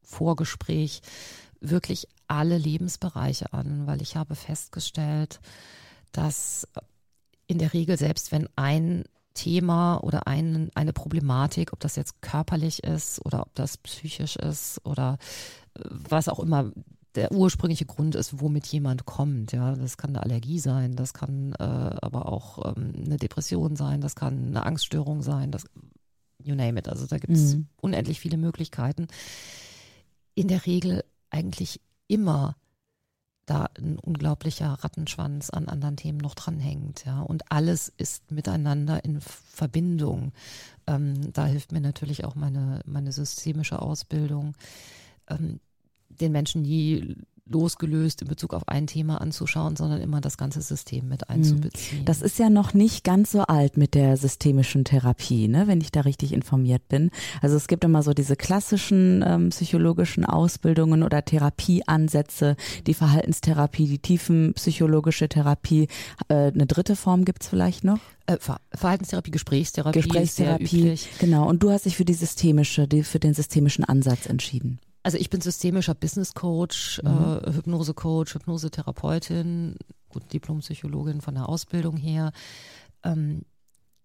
Vorgespräch 0.08 1.02
wirklich 1.60 2.08
alle 2.26 2.58
Lebensbereiche 2.58 3.52
an, 3.52 3.86
weil 3.86 4.02
ich 4.02 4.16
habe 4.16 4.34
festgestellt, 4.34 5.40
dass 6.12 6.66
in 7.46 7.58
der 7.58 7.72
Regel, 7.72 7.98
selbst 7.98 8.32
wenn 8.32 8.48
ein 8.56 9.04
Thema 9.34 9.98
oder 9.98 10.26
ein, 10.26 10.70
eine 10.74 10.92
Problematik, 10.92 11.72
ob 11.72 11.80
das 11.80 11.96
jetzt 11.96 12.20
körperlich 12.22 12.82
ist 12.84 13.24
oder 13.24 13.42
ob 13.42 13.54
das 13.54 13.76
psychisch 13.78 14.36
ist 14.36 14.80
oder 14.84 15.18
äh, 15.74 15.82
was 15.84 16.28
auch 16.28 16.40
immer 16.40 16.72
der 17.14 17.32
ursprüngliche 17.32 17.86
Grund 17.86 18.14
ist, 18.14 18.40
womit 18.40 18.66
jemand 18.66 19.06
kommt. 19.06 19.52
Ja, 19.52 19.74
das 19.74 19.96
kann 19.96 20.10
eine 20.10 20.22
Allergie 20.22 20.58
sein, 20.58 20.94
das 20.94 21.14
kann 21.14 21.52
äh, 21.58 21.62
aber 21.62 22.26
auch 22.26 22.76
ähm, 22.76 22.92
eine 23.04 23.16
Depression 23.16 23.76
sein, 23.76 24.00
das 24.00 24.14
kann 24.14 24.48
eine 24.48 24.66
Angststörung 24.66 25.22
sein, 25.22 25.50
das 25.50 25.64
you 26.42 26.54
name 26.54 26.78
it. 26.78 26.88
Also 26.88 27.06
da 27.06 27.18
gibt 27.18 27.32
es 27.32 27.56
mhm. 27.56 27.66
unendlich 27.80 28.20
viele 28.20 28.36
Möglichkeiten. 28.36 29.08
In 30.38 30.46
der 30.46 30.66
Regel 30.66 31.04
eigentlich 31.30 31.80
immer 32.06 32.54
da 33.44 33.68
ein 33.76 33.98
unglaublicher 33.98 34.68
Rattenschwanz 34.68 35.50
an 35.50 35.66
anderen 35.66 35.96
Themen 35.96 36.18
noch 36.18 36.36
dranhängt, 36.36 37.04
ja. 37.04 37.22
Und 37.22 37.50
alles 37.50 37.92
ist 37.96 38.30
miteinander 38.30 39.04
in 39.04 39.20
Verbindung. 39.20 40.30
Ähm, 40.86 41.32
da 41.32 41.46
hilft 41.46 41.72
mir 41.72 41.80
natürlich 41.80 42.24
auch 42.24 42.36
meine, 42.36 42.82
meine 42.86 43.10
systemische 43.10 43.82
Ausbildung. 43.82 44.54
Ähm, 45.28 45.58
den 46.08 46.30
Menschen 46.30 46.62
nie 46.62 47.16
losgelöst 47.48 48.22
in 48.22 48.28
Bezug 48.28 48.54
auf 48.54 48.68
ein 48.68 48.86
Thema 48.86 49.20
anzuschauen, 49.20 49.76
sondern 49.76 50.00
immer 50.00 50.20
das 50.20 50.36
ganze 50.36 50.60
System 50.60 51.08
mit 51.08 51.22
mhm. 51.28 51.34
einzubeziehen. 51.34 52.04
Das 52.04 52.22
ist 52.22 52.38
ja 52.38 52.50
noch 52.50 52.74
nicht 52.74 53.04
ganz 53.04 53.32
so 53.32 53.42
alt 53.42 53.76
mit 53.76 53.94
der 53.94 54.16
systemischen 54.16 54.84
Therapie, 54.84 55.48
ne, 55.48 55.66
wenn 55.66 55.80
ich 55.80 55.90
da 55.90 56.02
richtig 56.02 56.32
informiert 56.32 56.88
bin. 56.88 57.10
Also 57.40 57.56
es 57.56 57.66
gibt 57.66 57.84
immer 57.84 58.02
so 58.02 58.14
diese 58.14 58.36
klassischen 58.36 59.24
ähm, 59.26 59.48
psychologischen 59.50 60.24
Ausbildungen 60.24 61.02
oder 61.02 61.24
Therapieansätze, 61.24 62.56
die 62.86 62.94
Verhaltenstherapie, 62.94 63.86
die 63.86 63.98
tiefenpsychologische 63.98 65.28
Therapie. 65.28 65.88
Äh, 66.28 66.34
eine 66.34 66.66
dritte 66.66 66.96
Form 66.96 67.24
gibt's 67.24 67.48
vielleicht 67.48 67.84
noch? 67.84 68.00
Äh, 68.26 68.36
Verhaltenstherapie, 68.74 69.30
Gesprächstherapie. 69.30 70.00
Gesprächstherapie, 70.00 70.98
genau. 71.18 71.48
Und 71.48 71.62
du 71.62 71.70
hast 71.70 71.86
dich 71.86 71.96
für 71.96 72.04
die 72.04 72.14
systemische, 72.14 72.86
die, 72.86 73.02
für 73.02 73.18
den 73.18 73.34
systemischen 73.34 73.84
Ansatz 73.84 74.26
entschieden. 74.26 74.80
Also 75.02 75.18
ich 75.18 75.30
bin 75.30 75.40
systemischer 75.40 75.94
Business 75.94 76.34
Coach, 76.34 77.00
mhm. 77.02 77.40
äh, 77.44 77.52
Hypnose 77.52 77.94
Coach, 77.94 78.34
Hypnosetherapeutin, 78.34 79.76
gut, 80.08 80.32
Diplompsychologin 80.32 81.20
von 81.20 81.34
der 81.34 81.48
Ausbildung 81.48 81.96
her. 81.96 82.32
Ähm, 83.04 83.42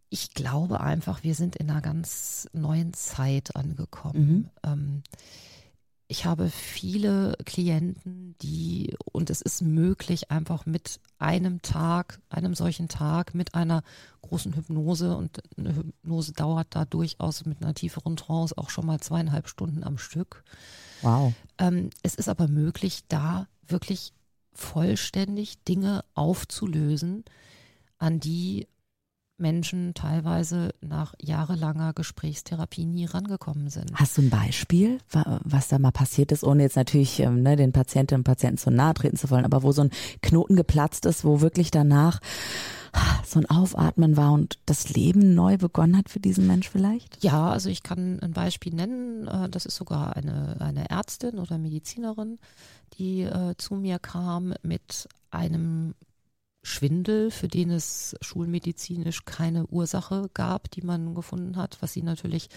ich 0.10 0.34
glaube 0.36 0.80
einfach, 0.80 1.24
wir 1.24 1.34
sind 1.34 1.56
in 1.56 1.72
einer 1.72 1.82
ganz 1.82 2.48
neuen 2.54 2.94
Zeit 2.94 3.56
angekommen. 3.56 4.28
Mhm. 4.28 4.50
Ähm, 4.64 5.04
ich 6.08 6.26
habe 6.26 6.50
viele 6.50 7.36
Klienten, 7.46 8.36
die, 8.42 8.96
und 9.12 9.30
es 9.30 9.42
ist 9.42 9.62
möglich, 9.62 10.30
einfach 10.32 10.66
mit 10.66 11.00
einem 11.18 11.62
Tag, 11.62 12.20
einem 12.30 12.56
solchen 12.56 12.88
Tag, 12.88 13.34
mit 13.34 13.56
einer 13.56 13.84
großen 14.22 14.56
Hypnose, 14.56 15.16
und 15.16 15.42
eine 15.58 15.76
Hypnose 15.76 16.34
dauert 16.34 16.68
da 16.72 16.86
durchaus 16.86 17.46
mit 17.46 17.64
einer 17.64 17.74
tieferen 17.74 18.16
Trance 18.16 18.58
auch 18.58 18.70
schon 18.70 18.86
mal 18.86 19.00
zweieinhalb 19.00 19.48
Stunden 19.48 19.84
am 19.84 19.98
Stück, 19.98 20.44
Wow. 21.04 21.34
Ähm, 21.58 21.90
es 22.02 22.16
ist 22.16 22.30
aber 22.30 22.48
möglich, 22.48 23.04
da 23.08 23.48
wirklich 23.68 24.14
vollständig 24.54 25.64
Dinge 25.64 26.04
aufzulösen, 26.16 27.26
an 27.98 28.20
die 28.20 28.68
Menschen 29.38 29.94
teilweise 29.94 30.74
nach 30.82 31.14
jahrelanger 31.20 31.94
Gesprächstherapie 31.94 32.86
nie 32.86 33.06
rangekommen 33.06 33.70
sind. 33.70 33.92
Hast 33.96 34.18
du 34.18 34.22
ein 34.22 34.30
Beispiel, 34.30 35.00
was 35.44 35.68
da 35.68 35.80
mal 35.80 35.92
passiert 35.92 36.32
ist, 36.32 36.44
ohne 36.44 36.64
jetzt 36.64 36.76
natürlich 36.76 37.20
ähm, 37.20 37.42
ne, 37.42 37.56
den 37.56 37.72
Patientinnen 37.72 38.22
und 38.22 38.26
Patienten 38.26 38.58
zu 38.58 38.72
nahe 38.72 38.94
treten 38.94 39.18
zu 39.18 39.30
wollen, 39.30 39.46
aber 39.46 39.64
wo 39.64 39.72
so 39.72 39.82
ein 39.82 39.92
Knoten 40.22 40.56
geplatzt 40.56 41.06
ist, 41.06 41.26
wo 41.26 41.42
wirklich 41.42 41.72
danach 41.72 42.20
so 43.26 43.40
ein 43.40 43.50
Aufatmen 43.50 44.18
war 44.18 44.34
und 44.34 44.60
das 44.66 44.90
Leben 44.90 45.34
neu 45.34 45.58
begonnen 45.58 45.98
hat 45.98 46.10
für 46.10 46.20
diesen 46.20 46.46
Mensch 46.46 46.70
vielleicht? 46.70 47.24
Ja, 47.24 47.50
also 47.50 47.70
ich 47.70 47.82
kann 47.82 48.20
ein 48.20 48.34
Beispiel 48.34 48.74
nennen. 48.74 49.28
Äh, 49.28 49.50
das 49.50 49.66
ist 49.66 49.76
sogar 49.76 50.16
eine, 50.16 50.58
eine 50.60 50.90
Ärztin 50.90 51.40
oder 51.40 51.58
Medizinerin, 51.58 52.40
die 52.98 53.22
äh, 53.22 53.56
zu 53.58 53.76
mir 53.76 54.00
kam 54.00 54.54
mit 54.62 55.08
einem 55.32 55.96
Schwindel, 56.66 57.30
für 57.30 57.50
den 57.50 57.70
es 57.70 58.16
schulmedizinisch 58.22 59.26
keine 59.26 59.68
Ursache 59.68 60.30
gab, 60.34 60.72
die 60.72 60.82
man 60.82 61.14
gefunden 61.14 61.58
hat, 61.58 61.78
was 61.82 61.92
sie 61.92 62.02
natürlich 62.02 62.48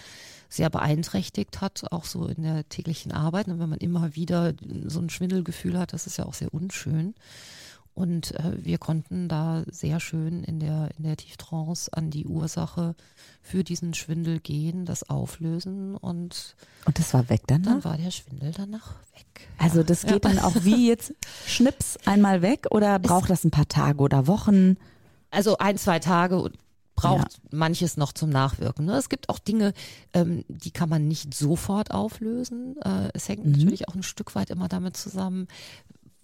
sehr 0.47 0.69
beeinträchtigt 0.69 1.59
hat, 1.59 1.91
auch 1.91 2.05
so 2.05 2.27
in 2.27 2.43
der 2.43 2.67
täglichen 2.69 3.11
Arbeit. 3.11 3.49
Und 3.49 3.59
wenn 3.59 3.69
man 3.69 3.79
immer 3.79 4.15
wieder 4.15 4.53
so 4.85 5.01
ein 5.01 5.09
Schwindelgefühl 5.09 5.77
hat, 5.77 5.91
das 5.91 6.07
ist 6.07 6.17
ja 6.17 6.25
auch 6.25 6.33
sehr 6.33 6.53
unschön. 6.53 7.15
Und 7.97 8.35
äh, 8.35 8.63
wir 8.63 8.77
konnten 8.77 9.27
da 9.27 9.63
sehr 9.71 9.99
schön 9.99 10.43
in 10.43 10.59
der, 10.59 10.91
in 10.99 11.03
der 11.03 11.17
Tieftrance 11.17 11.91
an 11.91 12.11
die 12.11 12.27
Ursache 12.27 12.93
für 13.41 13.63
diesen 13.63 13.95
Schwindel 13.95 14.39
gehen, 14.39 14.85
das 14.85 15.09
auflösen 15.09 15.95
und 15.95 16.55
und 16.85 16.99
das 16.99 17.15
war 17.15 17.27
weg 17.29 17.41
danach? 17.47 17.71
Dann 17.71 17.83
war 17.83 17.97
der 17.97 18.11
Schwindel 18.11 18.51
danach 18.55 18.93
weg. 19.15 19.47
Also 19.57 19.81
das 19.81 20.03
geht 20.03 20.11
ja. 20.25 20.29
dann 20.29 20.37
auch 20.37 20.53
wie 20.63 20.87
jetzt 20.87 21.15
Schnips 21.47 21.97
einmal 22.05 22.43
weg 22.43 22.67
oder 22.69 22.99
braucht 22.99 23.23
es, 23.23 23.29
das 23.29 23.43
ein 23.45 23.51
paar 23.51 23.67
Tage 23.67 23.97
oder 23.97 24.27
Wochen? 24.27 24.77
Also 25.31 25.57
ein, 25.57 25.79
zwei 25.79 25.97
Tage 25.97 26.51
braucht 26.93 27.33
ja. 27.33 27.39
manches 27.49 27.97
noch 27.97 28.13
zum 28.13 28.29
Nachwirken. 28.29 28.85
Ne? 28.85 28.93
Es 28.93 29.09
gibt 29.09 29.29
auch 29.29 29.39
Dinge, 29.39 29.73
ähm, 30.13 30.45
die 30.49 30.71
kann 30.71 30.89
man 30.89 31.07
nicht 31.07 31.33
sofort 31.33 31.89
auflösen. 31.89 32.75
Äh, 32.83 33.09
es 33.15 33.27
hängt 33.27 33.43
mhm. 33.43 33.53
natürlich 33.53 33.87
auch 33.87 33.95
ein 33.95 34.03
Stück 34.03 34.35
weit 34.35 34.51
immer 34.51 34.67
damit 34.67 34.97
zusammen, 34.97 35.47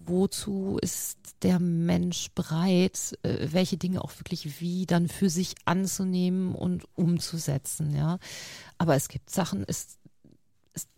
wozu 0.06 0.78
ist 0.80 1.18
der 1.42 1.60
Mensch 1.60 2.30
bereit, 2.34 3.18
äh, 3.22 3.48
welche 3.50 3.76
Dinge 3.76 4.02
auch 4.02 4.12
wirklich 4.18 4.60
wie 4.60 4.86
dann 4.86 5.08
für 5.08 5.30
sich 5.30 5.54
anzunehmen 5.64 6.54
und 6.54 6.86
umzusetzen, 6.94 7.94
ja. 7.94 8.18
Aber 8.78 8.94
es 8.94 9.08
gibt 9.08 9.30
Sachen, 9.30 9.64
es, 9.66 9.98
es 10.72 10.88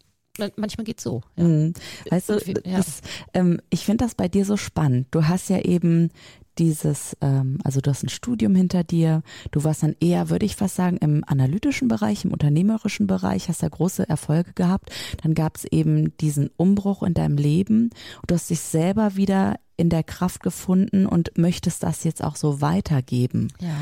manchmal 0.56 0.84
geht 0.84 1.00
so. 1.00 1.22
Ja. 1.36 1.44
Mhm. 1.44 1.74
Weißt 2.10 2.28
du, 2.28 2.38
ja. 2.64 2.76
das, 2.76 3.00
ähm, 3.34 3.60
ich 3.70 3.84
finde 3.84 4.04
das 4.04 4.14
bei 4.14 4.28
dir 4.28 4.44
so 4.44 4.56
spannend. 4.56 5.08
Du 5.10 5.26
hast 5.26 5.48
ja 5.48 5.58
eben 5.60 6.10
dieses, 6.58 7.16
ähm, 7.20 7.58
also 7.64 7.80
du 7.80 7.90
hast 7.90 8.02
ein 8.02 8.08
Studium 8.08 8.54
hinter 8.54 8.84
dir, 8.84 9.22
du 9.50 9.64
warst 9.64 9.82
dann 9.82 9.96
eher, 10.00 10.30
würde 10.30 10.46
ich 10.46 10.56
fast 10.56 10.76
sagen, 10.76 10.96
im 10.98 11.24
analytischen 11.26 11.88
Bereich, 11.88 12.24
im 12.24 12.32
unternehmerischen 12.32 13.06
Bereich, 13.06 13.48
hast 13.48 13.62
da 13.62 13.68
große 13.68 14.08
Erfolge 14.08 14.52
gehabt. 14.54 14.90
Dann 15.22 15.34
gab 15.34 15.56
es 15.56 15.64
eben 15.64 16.16
diesen 16.18 16.50
Umbruch 16.56 17.02
in 17.02 17.14
deinem 17.14 17.36
Leben 17.36 17.90
und 18.20 18.30
du 18.30 18.34
hast 18.34 18.50
dich 18.50 18.60
selber 18.60 19.16
wieder 19.16 19.56
in 19.76 19.90
der 19.90 20.02
Kraft 20.02 20.42
gefunden 20.42 21.06
und 21.06 21.36
möchtest 21.36 21.82
das 21.82 22.04
jetzt 22.04 22.24
auch 22.24 22.36
so 22.36 22.60
weitergeben. 22.60 23.48
Ja. 23.60 23.76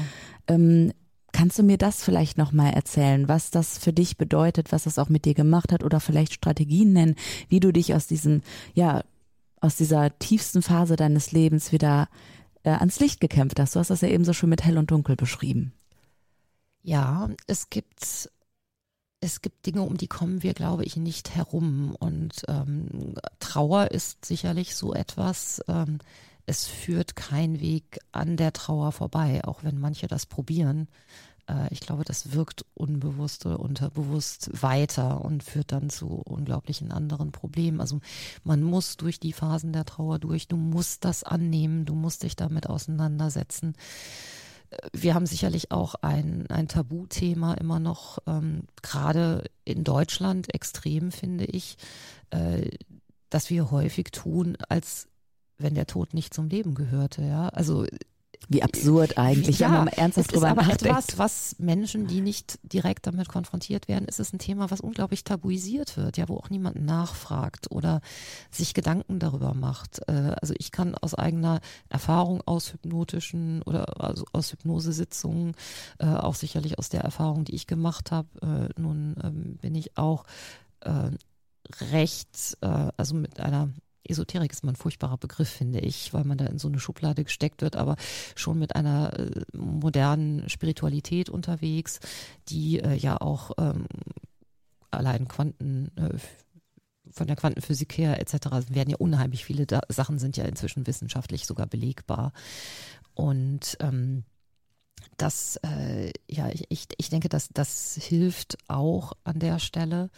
Ähm, 0.49 0.93
Kannst 1.35 1.59
du 1.59 1.65
mir 1.65 1.79
das 1.79 2.05
vielleicht 2.05 2.39
nochmal 2.39 2.75
erzählen, 2.75 3.27
was 3.27 3.51
das 3.51 3.77
für 3.77 3.93
dich 3.93 4.17
bedeutet, 4.17 4.71
was 4.71 4.85
das 4.85 5.01
auch 5.01 5.09
mit 5.09 5.25
dir 5.25 5.35
gemacht 5.35 5.73
hat 5.73 5.83
oder 5.83 5.99
vielleicht 5.99 6.33
Strategien 6.33 6.93
nennen, 6.93 7.17
wie 7.49 7.59
du 7.59 7.73
dich 7.73 7.93
aus 7.93 8.07
diesem, 8.07 8.43
ja, 8.73 9.03
aus 9.61 9.75
dieser 9.75 10.17
tiefsten 10.21 10.63
Phase 10.63 10.95
deines 10.95 11.33
Lebens 11.33 11.73
wieder 11.73 12.09
äh, 12.65 12.71
ans 12.71 13.01
Licht 13.01 13.21
gekämpft 13.21 13.61
hast. 13.61 13.77
Du 13.77 13.81
hast 13.81 13.91
das 13.91 14.01
ja 14.01 14.09
eben 14.09 14.25
so 14.25 14.33
schön 14.33 14.51
mit 14.51 14.65
hell 14.65 14.79
und 14.79 14.91
dunkel 14.91 15.17
beschrieben. 15.17 15.73
Ja, 16.83 17.31
es 17.47 17.71
gibt 17.71 18.29
es 19.25 19.41
gibt 19.41 19.65
Dinge, 19.65 19.83
um 19.83 19.97
die 19.97 20.07
kommen 20.07 20.43
wir, 20.43 20.53
glaube 20.53 20.85
ich, 20.85 20.97
nicht 20.97 21.35
herum. 21.35 21.97
Und 21.99 22.43
ähm, 22.47 23.15
Trauer 23.41 23.91
ist 23.91 24.25
sicherlich 24.25 24.77
so 24.77 24.93
etwas. 24.93 25.63
Ähm, 25.67 25.99
es 26.45 26.67
führt 26.67 27.17
kein 27.17 27.61
Weg 27.61 28.01
an 28.13 28.37
der 28.37 28.53
Trauer 28.53 28.93
vorbei, 28.93 29.43
auch 29.45 29.65
wenn 29.65 29.81
manche 29.81 30.09
das 30.09 30.27
probieren. 30.27 30.89
Äh, 31.49 31.69
ich 31.71 31.81
glaube, 31.81 32.05
das 32.05 32.33
wirkt 32.33 32.65
unbewusst 32.75 33.47
oder 33.47 33.61
unterbewusst 33.61 34.51
weiter 34.63 35.25
und 35.25 35.43
führt 35.43 35.73
dann 35.73 35.91
zu 35.91 36.07
unglaublichen 36.07 36.93
anderen 36.93 37.33
Problemen. 37.33 37.81
Also 37.81 38.01
man 38.43 38.63
muss 38.63 38.97
durch 38.97 39.21
die 39.21 39.33
Phasen 39.33 39.73
der 39.73 39.85
Trauer 39.85 40.19
durch, 40.19 40.49
du 40.49 40.57
musst 40.57 41.05
das 41.05 41.25
annehmen, 41.25 41.85
du 41.85 41.95
musst 41.95 42.23
dich 42.23 42.37
damit 42.37 42.69
auseinandersetzen. 42.69 43.75
wir 44.93 45.15
haben 45.15 45.27
sicherlich 45.27 45.71
auch 45.71 45.95
ein, 45.97 46.47
ein 46.49 46.69
Tabuthema 46.69 47.55
immer 47.55 47.79
noch, 47.79 48.19
ähm, 48.27 48.65
gerade 48.83 49.45
in 49.65 49.85
Deutschland 49.85 50.53
extrem, 50.53 51.13
finde 51.13 51.45
ich, 51.45 51.77
äh, 52.31 52.71
dass 53.31 53.51
wir 53.51 53.71
häufig 53.71 54.11
tun, 54.11 54.57
als 54.69 55.09
wenn 55.59 55.75
der 55.75 55.87
Tod 55.87 56.15
nicht 56.15 56.35
zum 56.35 56.49
Leben 56.49 56.75
gehörte. 56.75 57.23
Ja, 57.23 57.49
also 57.49 57.87
wie 58.49 58.63
absurd 58.63 59.19
eigentlich, 59.19 59.59
ja, 59.59 59.67
wenn 59.67 59.75
man 59.75 59.85
mal 59.87 59.93
ernsthaft 59.93 60.29
es 60.29 60.35
drüber 60.35 60.47
ist 60.49 60.53
aber 60.53 60.63
nachdenkt. 60.63 60.83
etwas, 60.83 61.19
was 61.19 61.57
Menschen, 61.59 62.07
die 62.07 62.21
nicht 62.21 62.59
direkt 62.63 63.07
damit 63.07 63.29
konfrontiert 63.29 63.89
werden, 63.89 64.07
ist 64.07 64.21
es 64.21 64.33
ein 64.33 64.39
Thema, 64.39 64.71
was 64.71 64.81
unglaublich 64.81 65.25
tabuisiert 65.25 65.97
wird, 65.97 66.17
ja, 66.17 66.29
wo 66.29 66.37
auch 66.37 66.51
niemand 66.51 66.81
nachfragt 66.83 67.71
oder 67.71 68.01
sich 68.51 68.75
Gedanken 68.75 69.19
darüber 69.19 69.55
macht. 69.55 70.01
Äh, 70.09 70.35
Also 70.41 70.55
ich 70.59 70.71
kann 70.73 70.95
aus 70.95 71.15
eigener 71.15 71.61
Erfahrung 71.89 72.43
aus 72.47 72.73
hypnotischen 72.73 73.63
oder 73.63 74.01
also 74.03 74.25
aus 74.33 74.53
Hypnosesitzungen, 74.53 75.55
äh, 75.99 76.07
auch 76.07 76.35
sicherlich 76.35 76.79
aus 76.79 76.89
der 76.89 77.01
Erfahrung, 77.03 77.45
die 77.45 77.55
ich 77.55 77.67
gemacht 77.67 78.11
habe, 78.11 78.29
äh, 78.77 78.81
nun 78.81 79.17
ähm, 79.23 79.57
bin 79.61 79.75
ich 79.75 79.97
auch 79.97 80.25
recht, 81.91 82.59
also 82.61 83.15
mit 83.15 83.41
einer 83.41 83.71
Esoterik 84.05 84.53
ist 84.53 84.65
mal 84.65 84.73
ein 84.73 84.77
furchtbarer 84.77 85.19
Begriff, 85.19 85.49
finde 85.49 85.81
ich, 85.81 86.13
weil 86.13 86.25
man 86.25 86.39
da 86.39 86.47
in 86.47 86.59
so 86.59 86.69
eine 86.69 86.79
Schublade 86.79 87.25
gesteckt 87.25 87.63
wird, 87.63 87.77
aber 87.77 87.97
schon 88.37 88.59
mit 88.59 88.77
einer 88.77 89.19
äh, 89.19 89.43
modernen 89.53 90.49
Spiritualität 90.49 91.31
unterwegs, 91.31 92.01
die 92.49 92.81
äh, 92.81 92.95
ja 92.95 93.21
auch 93.21 93.53
ähm, 93.59 93.87
allein 94.91 95.29
Quanten 95.29 95.91
äh, 95.97 96.19
von 97.11 97.27
der 97.27 97.37
Quantenphysik 97.37 97.97
her 97.99 98.21
etc. 98.21 98.71
werden 98.71 98.91
ja 98.91 98.97
unheimlich 98.97 99.45
viele 99.45 99.67
da 99.67 99.81
Sachen 99.89 100.19
sind 100.19 100.37
ja 100.37 100.45
inzwischen 100.45 100.87
wissenschaftlich 100.87 101.47
sogar 101.47 101.67
belegbar 101.67 102.33
und 103.15 103.77
ähm, 103.81 104.25
das, 105.17 105.57
äh, 105.63 106.13
ja, 106.29 106.49
ich, 106.49 106.67
ich, 106.71 106.87
ich 106.97 107.11
denke, 107.11 107.29
dass 107.29 107.49
das 107.53 107.99
hilft 108.01 108.59
auch 108.69 109.13
an 109.25 109.39
der 109.39 109.59
Stelle. 109.59 110.11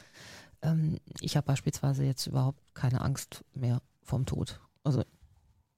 Ähm, 0.63 0.99
ich 1.21 1.37
habe 1.37 1.47
beispielsweise 1.47 2.05
jetzt 2.05 2.27
überhaupt 2.27 2.61
keine 2.75 3.01
Angst 3.01 3.45
mehr 3.55 3.81
vom 4.03 4.27
Tod. 4.27 4.61
Also 4.85 5.03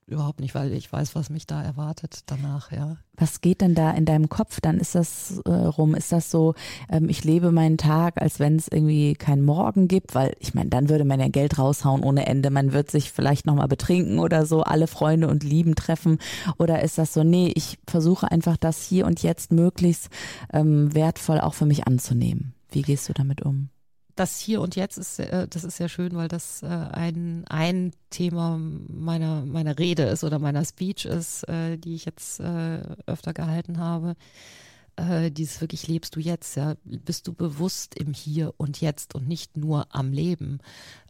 überhaupt 0.08 0.40
nicht, 0.40 0.54
weil 0.54 0.72
ich 0.72 0.90
weiß, 0.90 1.14
was 1.14 1.30
mich 1.30 1.46
da 1.46 1.62
erwartet 1.62 2.20
danach, 2.26 2.72
ja. 2.72 2.96
Was 3.16 3.40
geht 3.40 3.60
denn 3.60 3.74
da 3.74 3.90
in 3.90 4.04
deinem 4.04 4.28
Kopf? 4.28 4.60
Dann 4.60 4.78
ist 4.78 4.94
das 4.94 5.40
äh, 5.44 5.50
rum, 5.50 5.94
ist 5.94 6.12
das 6.12 6.30
so, 6.30 6.54
ähm, 6.90 7.08
ich 7.08 7.24
lebe 7.24 7.52
meinen 7.52 7.78
Tag, 7.78 8.20
als 8.20 8.40
wenn 8.40 8.56
es 8.56 8.68
irgendwie 8.68 9.14
keinen 9.14 9.44
Morgen 9.44 9.88
gibt, 9.88 10.14
weil 10.14 10.34
ich 10.40 10.54
meine, 10.54 10.70
dann 10.70 10.88
würde 10.88 11.04
man 11.04 11.20
ja 11.20 11.28
Geld 11.28 11.58
raushauen 11.58 12.02
ohne 12.02 12.26
Ende, 12.26 12.50
man 12.50 12.72
wird 12.72 12.90
sich 12.90 13.12
vielleicht 13.12 13.46
nochmal 13.46 13.68
betrinken 13.68 14.18
oder 14.18 14.46
so, 14.46 14.62
alle 14.62 14.86
Freunde 14.86 15.28
und 15.28 15.44
Lieben 15.44 15.74
treffen 15.74 16.18
oder 16.58 16.82
ist 16.82 16.98
das 16.98 17.12
so, 17.12 17.22
nee, 17.22 17.52
ich 17.54 17.78
versuche 17.86 18.30
einfach 18.30 18.56
das 18.56 18.82
hier 18.82 19.06
und 19.06 19.22
jetzt 19.22 19.52
möglichst 19.52 20.08
ähm, 20.52 20.94
wertvoll 20.94 21.40
auch 21.40 21.54
für 21.54 21.66
mich 21.66 21.86
anzunehmen. 21.86 22.54
Wie 22.70 22.82
gehst 22.82 23.08
du 23.08 23.12
damit 23.12 23.42
um? 23.42 23.70
Das 24.18 24.38
hier 24.38 24.60
und 24.60 24.76
jetzt 24.76 24.98
ist, 24.98 25.18
äh, 25.20 25.46
das 25.48 25.64
ist 25.64 25.76
sehr 25.76 25.88
schön, 25.88 26.14
weil 26.14 26.28
das 26.28 26.62
äh, 26.62 26.66
ein, 26.66 27.44
ein 27.48 27.92
Thema 28.10 28.58
meiner, 28.58 29.44
meiner 29.44 29.78
Rede 29.78 30.04
ist 30.04 30.24
oder 30.24 30.38
meiner 30.38 30.64
Speech 30.64 31.04
ist, 31.04 31.48
äh, 31.48 31.76
die 31.76 31.94
ich 31.94 32.04
jetzt 32.04 32.40
äh, 32.40 32.80
öfter 33.06 33.32
gehalten 33.32 33.78
habe. 33.78 34.16
Äh, 34.98 35.30
dieses 35.30 35.60
wirklich 35.60 35.86
lebst 35.86 36.16
du 36.16 36.20
jetzt, 36.20 36.56
ja, 36.56 36.74
bist 36.84 37.28
du 37.28 37.32
bewusst 37.32 37.94
im 37.94 38.12
Hier 38.12 38.52
und 38.56 38.80
Jetzt 38.80 39.14
und 39.14 39.28
nicht 39.28 39.56
nur 39.56 39.86
am 39.94 40.12
Leben. 40.12 40.58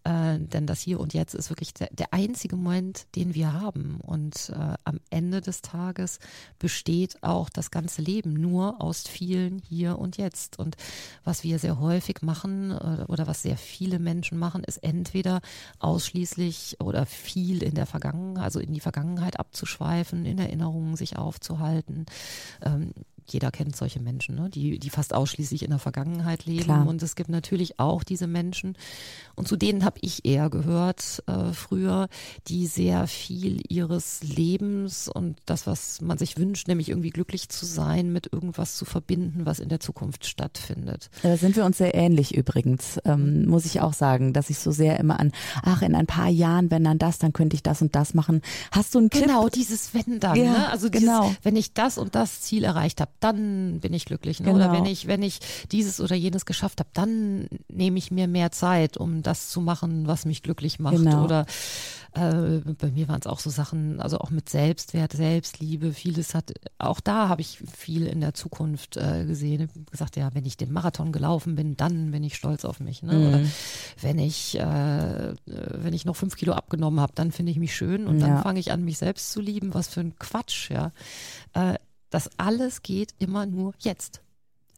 Äh, 0.05 0.39
denn 0.39 0.67
das 0.67 0.81
Hier 0.81 1.01
und 1.01 1.15
Jetzt 1.15 1.35
ist 1.35 1.49
wirklich 1.51 1.73
der, 1.73 1.89
der 1.93 2.13
einzige 2.13 2.57
Moment, 2.57 3.07
den 3.17 3.35
wir 3.35 3.55
haben. 3.55 4.01
Und 4.03 4.51
äh, 4.55 4.75
am 4.85 5.01
Ende 5.09 5.41
des 5.41 5.63
Tages 5.63 6.19
besteht 6.59 7.23
auch 7.23 7.49
das 7.49 7.71
ganze 7.71 8.03
Leben 8.03 8.35
nur 8.35 8.83
aus 8.83 9.09
vielen 9.09 9.59
Hier 9.59 9.99
und 9.99 10.19
Jetzt. 10.19 10.59
Und 10.59 10.77
was 11.25 11.43
wir 11.43 11.59
sehr 11.59 11.81
häufig 11.81 12.21
machen 12.21 12.73
äh, 12.73 13.05
oder 13.09 13.27
was 13.27 13.41
sehr 13.41 13.57
viele 13.57 13.99
Menschen 13.99 14.39
machen, 14.39 14.65
ist 14.65 14.85
entweder 14.85 15.41
ausschließlich 15.79 16.77
oder 16.81 17.07
viel 17.07 17.63
in 17.63 17.75
der 17.75 17.87
Vergangenheit, 17.87 18.45
also 18.45 18.61
in 18.61 18.75
die 18.75 18.81
Vergangenheit 18.81 19.41
abzuschweifen, 19.41 20.27
in 20.27 20.39
Erinnerungen 20.39 20.97
sich 20.97 21.17
aufzuhalten. 21.17 22.05
Ähm, 22.61 22.93
jeder 23.33 23.51
kennt 23.51 23.77
solche 23.77 24.01
Menschen, 24.01 24.35
ne? 24.35 24.49
die, 24.51 24.79
die 24.79 24.91
fast 24.91 25.15
ausschließlich 25.15 25.63
in 25.63 25.71
der 25.71 25.79
Vergangenheit 25.79 26.47
leben. 26.47 26.65
Klar. 26.65 26.87
Und 26.87 27.03
es 27.03 27.17
gibt 27.17 27.31
natürlich 27.31 27.79
auch 27.79 28.05
diese 28.05 28.27
Menschen, 28.27 28.77
und 29.35 29.47
zu 29.47 29.57
denen 29.57 29.85
habe 29.85 29.99
ich 30.01 30.25
eher 30.25 30.51
gehört 30.51 31.23
äh, 31.27 31.53
früher, 31.53 32.09
die 32.49 32.67
sehr 32.67 33.07
viel 33.07 33.63
ihres 33.69 34.21
Lebens 34.23 35.09
und 35.09 35.39
das, 35.47 35.67
was 35.67 36.01
man 36.01 36.19
sich 36.19 36.39
wünscht, 36.39 36.67
nämlich 36.67 36.89
irgendwie 36.89 37.11
glücklich 37.11 37.49
zu 37.49 37.65
sein, 37.65 38.13
mit 38.13 38.33
irgendwas 38.33 38.77
zu 38.77 38.85
verbinden, 38.85 39.47
was 39.47 39.61
in 39.61 39.69
der 39.69 39.79
Zukunft 39.79 40.27
stattfindet. 40.27 41.11
Da 41.23 41.37
sind 41.37 41.55
wir 41.55 41.65
uns 41.65 41.79
sehr 41.79 41.95
ähnlich 41.95 42.37
übrigens, 42.37 42.99
ähm, 43.05 43.47
muss 43.47 43.65
ich 43.65 43.81
auch 43.81 43.93
sagen, 43.93 44.33
dass 44.33 44.51
ich 44.51 44.59
so 44.59 44.73
sehr 44.73 44.99
immer 44.99 45.21
an, 45.21 45.31
ach, 45.63 45.83
in 45.83 45.95
ein 45.95 46.07
paar 46.07 46.29
Jahren, 46.29 46.71
wenn 46.71 46.83
dann 46.83 46.99
das, 46.99 47.19
dann 47.19 47.33
könnte 47.33 47.55
ich 47.55 47.63
das 47.63 47.81
und 47.81 47.95
das 47.95 48.15
machen. 48.15 48.43
Hast 48.73 48.95
du 48.95 48.99
einen 48.99 49.11
Tipp? 49.11 49.27
Genau, 49.27 49.49
dieses 49.49 49.95
Wenn 49.95 50.19
dann, 50.21 50.37
Ja, 50.37 50.51
ne? 50.51 50.69
Also 50.71 50.89
dieses, 50.89 51.07
genau. 51.07 51.33
wenn 51.43 51.57
ich 51.57 51.75
das 51.75 51.99
und 51.99 52.15
das 52.15 52.41
Ziel 52.41 52.65
erreicht 52.65 53.01
habe, 53.01 53.11
dann 53.21 53.81
bin 53.81 53.93
ich 53.93 54.05
glücklich. 54.05 54.41
Ne? 54.41 54.47
Genau. 54.53 54.57
Oder 54.57 54.73
wenn 54.73 54.87
ich, 54.87 55.07
wenn 55.07 55.23
ich 55.23 55.41
dieses 55.73 56.01
oder 56.01 56.15
jenes 56.15 56.47
geschafft 56.47 56.81
habe, 56.81 56.91
dann 56.95 57.49
nehme 57.69 57.99
ich 57.99 58.11
mir 58.11 58.29
mehr 58.29 58.51
Zeit, 58.53 58.97
um 58.97 59.23
das 59.23 59.51
zu 59.51 59.61
machen, 59.61 60.07
was 60.07 60.25
mich 60.25 60.43
glücklich 60.43 60.79
macht. 60.79 60.97
Genau. 60.97 61.25
Oder 61.25 61.47
äh, 62.15 62.61
bei 62.79 62.91
mir 62.91 63.09
waren 63.09 63.21
es 63.21 63.27
auch 63.27 63.41
so 63.41 63.51
Sachen, 63.51 64.01
also 64.01 64.19
auch 64.19 64.31
mit 64.31 64.49
Selbstwert, 64.49 65.13
Selbstliebe, 65.13 65.93
vieles 65.93 66.35
hat, 66.35 66.53
auch 66.79 67.01
da 67.01 67.29
habe 67.29 67.41
ich 67.41 67.59
viel 67.77 68.07
in 68.07 68.21
der 68.21 68.35
Zukunft 68.35 68.97
äh, 68.97 69.25
gesehen. 69.27 69.69
Gesagt, 69.91 70.17
ja, 70.17 70.31
wenn 70.35 70.47
ich 70.47 70.57
den 70.57 70.73
Marathon 70.73 71.13
gelaufen 71.13 71.55
bin, 71.55 71.77
dann 71.77 72.11
bin 72.11 72.25
ich 72.25 72.35
stolz 72.37 72.65
auf 72.65 72.81
mich. 72.81 73.03
Ne? 73.03 73.13
Mhm. 73.15 73.29
Oder 73.29 73.41
wenn 74.01 74.19
ich, 74.19 74.59
äh, 74.59 75.35
wenn 75.47 75.93
ich 75.93 76.05
noch 76.05 76.17
fünf 76.17 76.37
Kilo 76.37 76.53
abgenommen 76.53 77.01
habe, 77.01 77.13
dann 77.15 77.33
finde 77.33 77.53
ich 77.53 77.59
mich 77.59 77.75
schön 77.75 78.07
und 78.07 78.21
dann 78.21 78.37
Ja. 78.37 78.43
fange 78.43 78.61
ich 78.61 78.73
an, 78.73 78.85
mich 78.85 78.99
selbst 78.99 79.33
zu 79.33 79.41
lieben. 79.41 79.75
Was 79.75 79.89
für 79.89 80.01
ein 80.01 80.17
Quatsch, 80.19 80.71
ja. 80.71 80.93
Das 82.11 82.31
alles 82.39 82.83
geht 82.83 83.15
immer 83.19 83.47
nur 83.47 83.75
jetzt. 83.79 84.23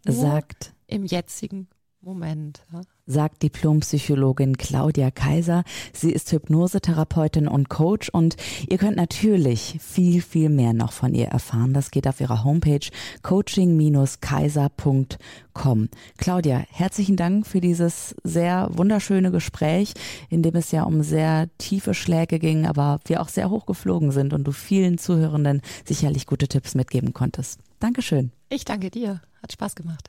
Nur 0.04 0.14
Sagt 0.14 0.74
im 0.86 1.04
jetzigen 1.04 1.68
Moment. 2.02 2.62
Ja. 2.72 2.80
sagt 3.06 3.42
Diplompsychologin 3.42 4.56
Claudia 4.56 5.10
Kaiser. 5.10 5.64
Sie 5.92 6.12
ist 6.12 6.32
Hypnosetherapeutin 6.32 7.46
und 7.46 7.68
Coach 7.68 8.08
und 8.08 8.36
ihr 8.68 8.78
könnt 8.78 8.96
natürlich 8.96 9.76
viel, 9.80 10.22
viel 10.22 10.48
mehr 10.48 10.72
noch 10.72 10.92
von 10.92 11.14
ihr 11.14 11.26
erfahren. 11.26 11.74
Das 11.74 11.90
geht 11.90 12.08
auf 12.08 12.20
ihrer 12.20 12.44
Homepage 12.44 12.88
coaching-kaiser.com. 13.22 15.88
Claudia, 16.16 16.64
herzlichen 16.70 17.16
Dank 17.16 17.46
für 17.46 17.60
dieses 17.60 18.14
sehr 18.22 18.70
wunderschöne 18.72 19.30
Gespräch, 19.30 19.92
in 20.30 20.42
dem 20.42 20.54
es 20.54 20.70
ja 20.70 20.84
um 20.84 21.02
sehr 21.02 21.48
tiefe 21.58 21.92
Schläge 21.92 22.38
ging, 22.38 22.66
aber 22.66 23.00
wir 23.04 23.20
auch 23.20 23.28
sehr 23.28 23.50
hoch 23.50 23.66
geflogen 23.66 24.12
sind 24.12 24.32
und 24.32 24.44
du 24.44 24.52
vielen 24.52 24.96
Zuhörenden 24.96 25.60
sicherlich 25.84 26.26
gute 26.26 26.48
Tipps 26.48 26.74
mitgeben 26.74 27.12
konntest. 27.12 27.60
Dankeschön. 27.78 28.32
Ich 28.48 28.64
danke 28.64 28.90
dir. 28.90 29.20
Hat 29.42 29.52
Spaß 29.52 29.74
gemacht. 29.74 30.08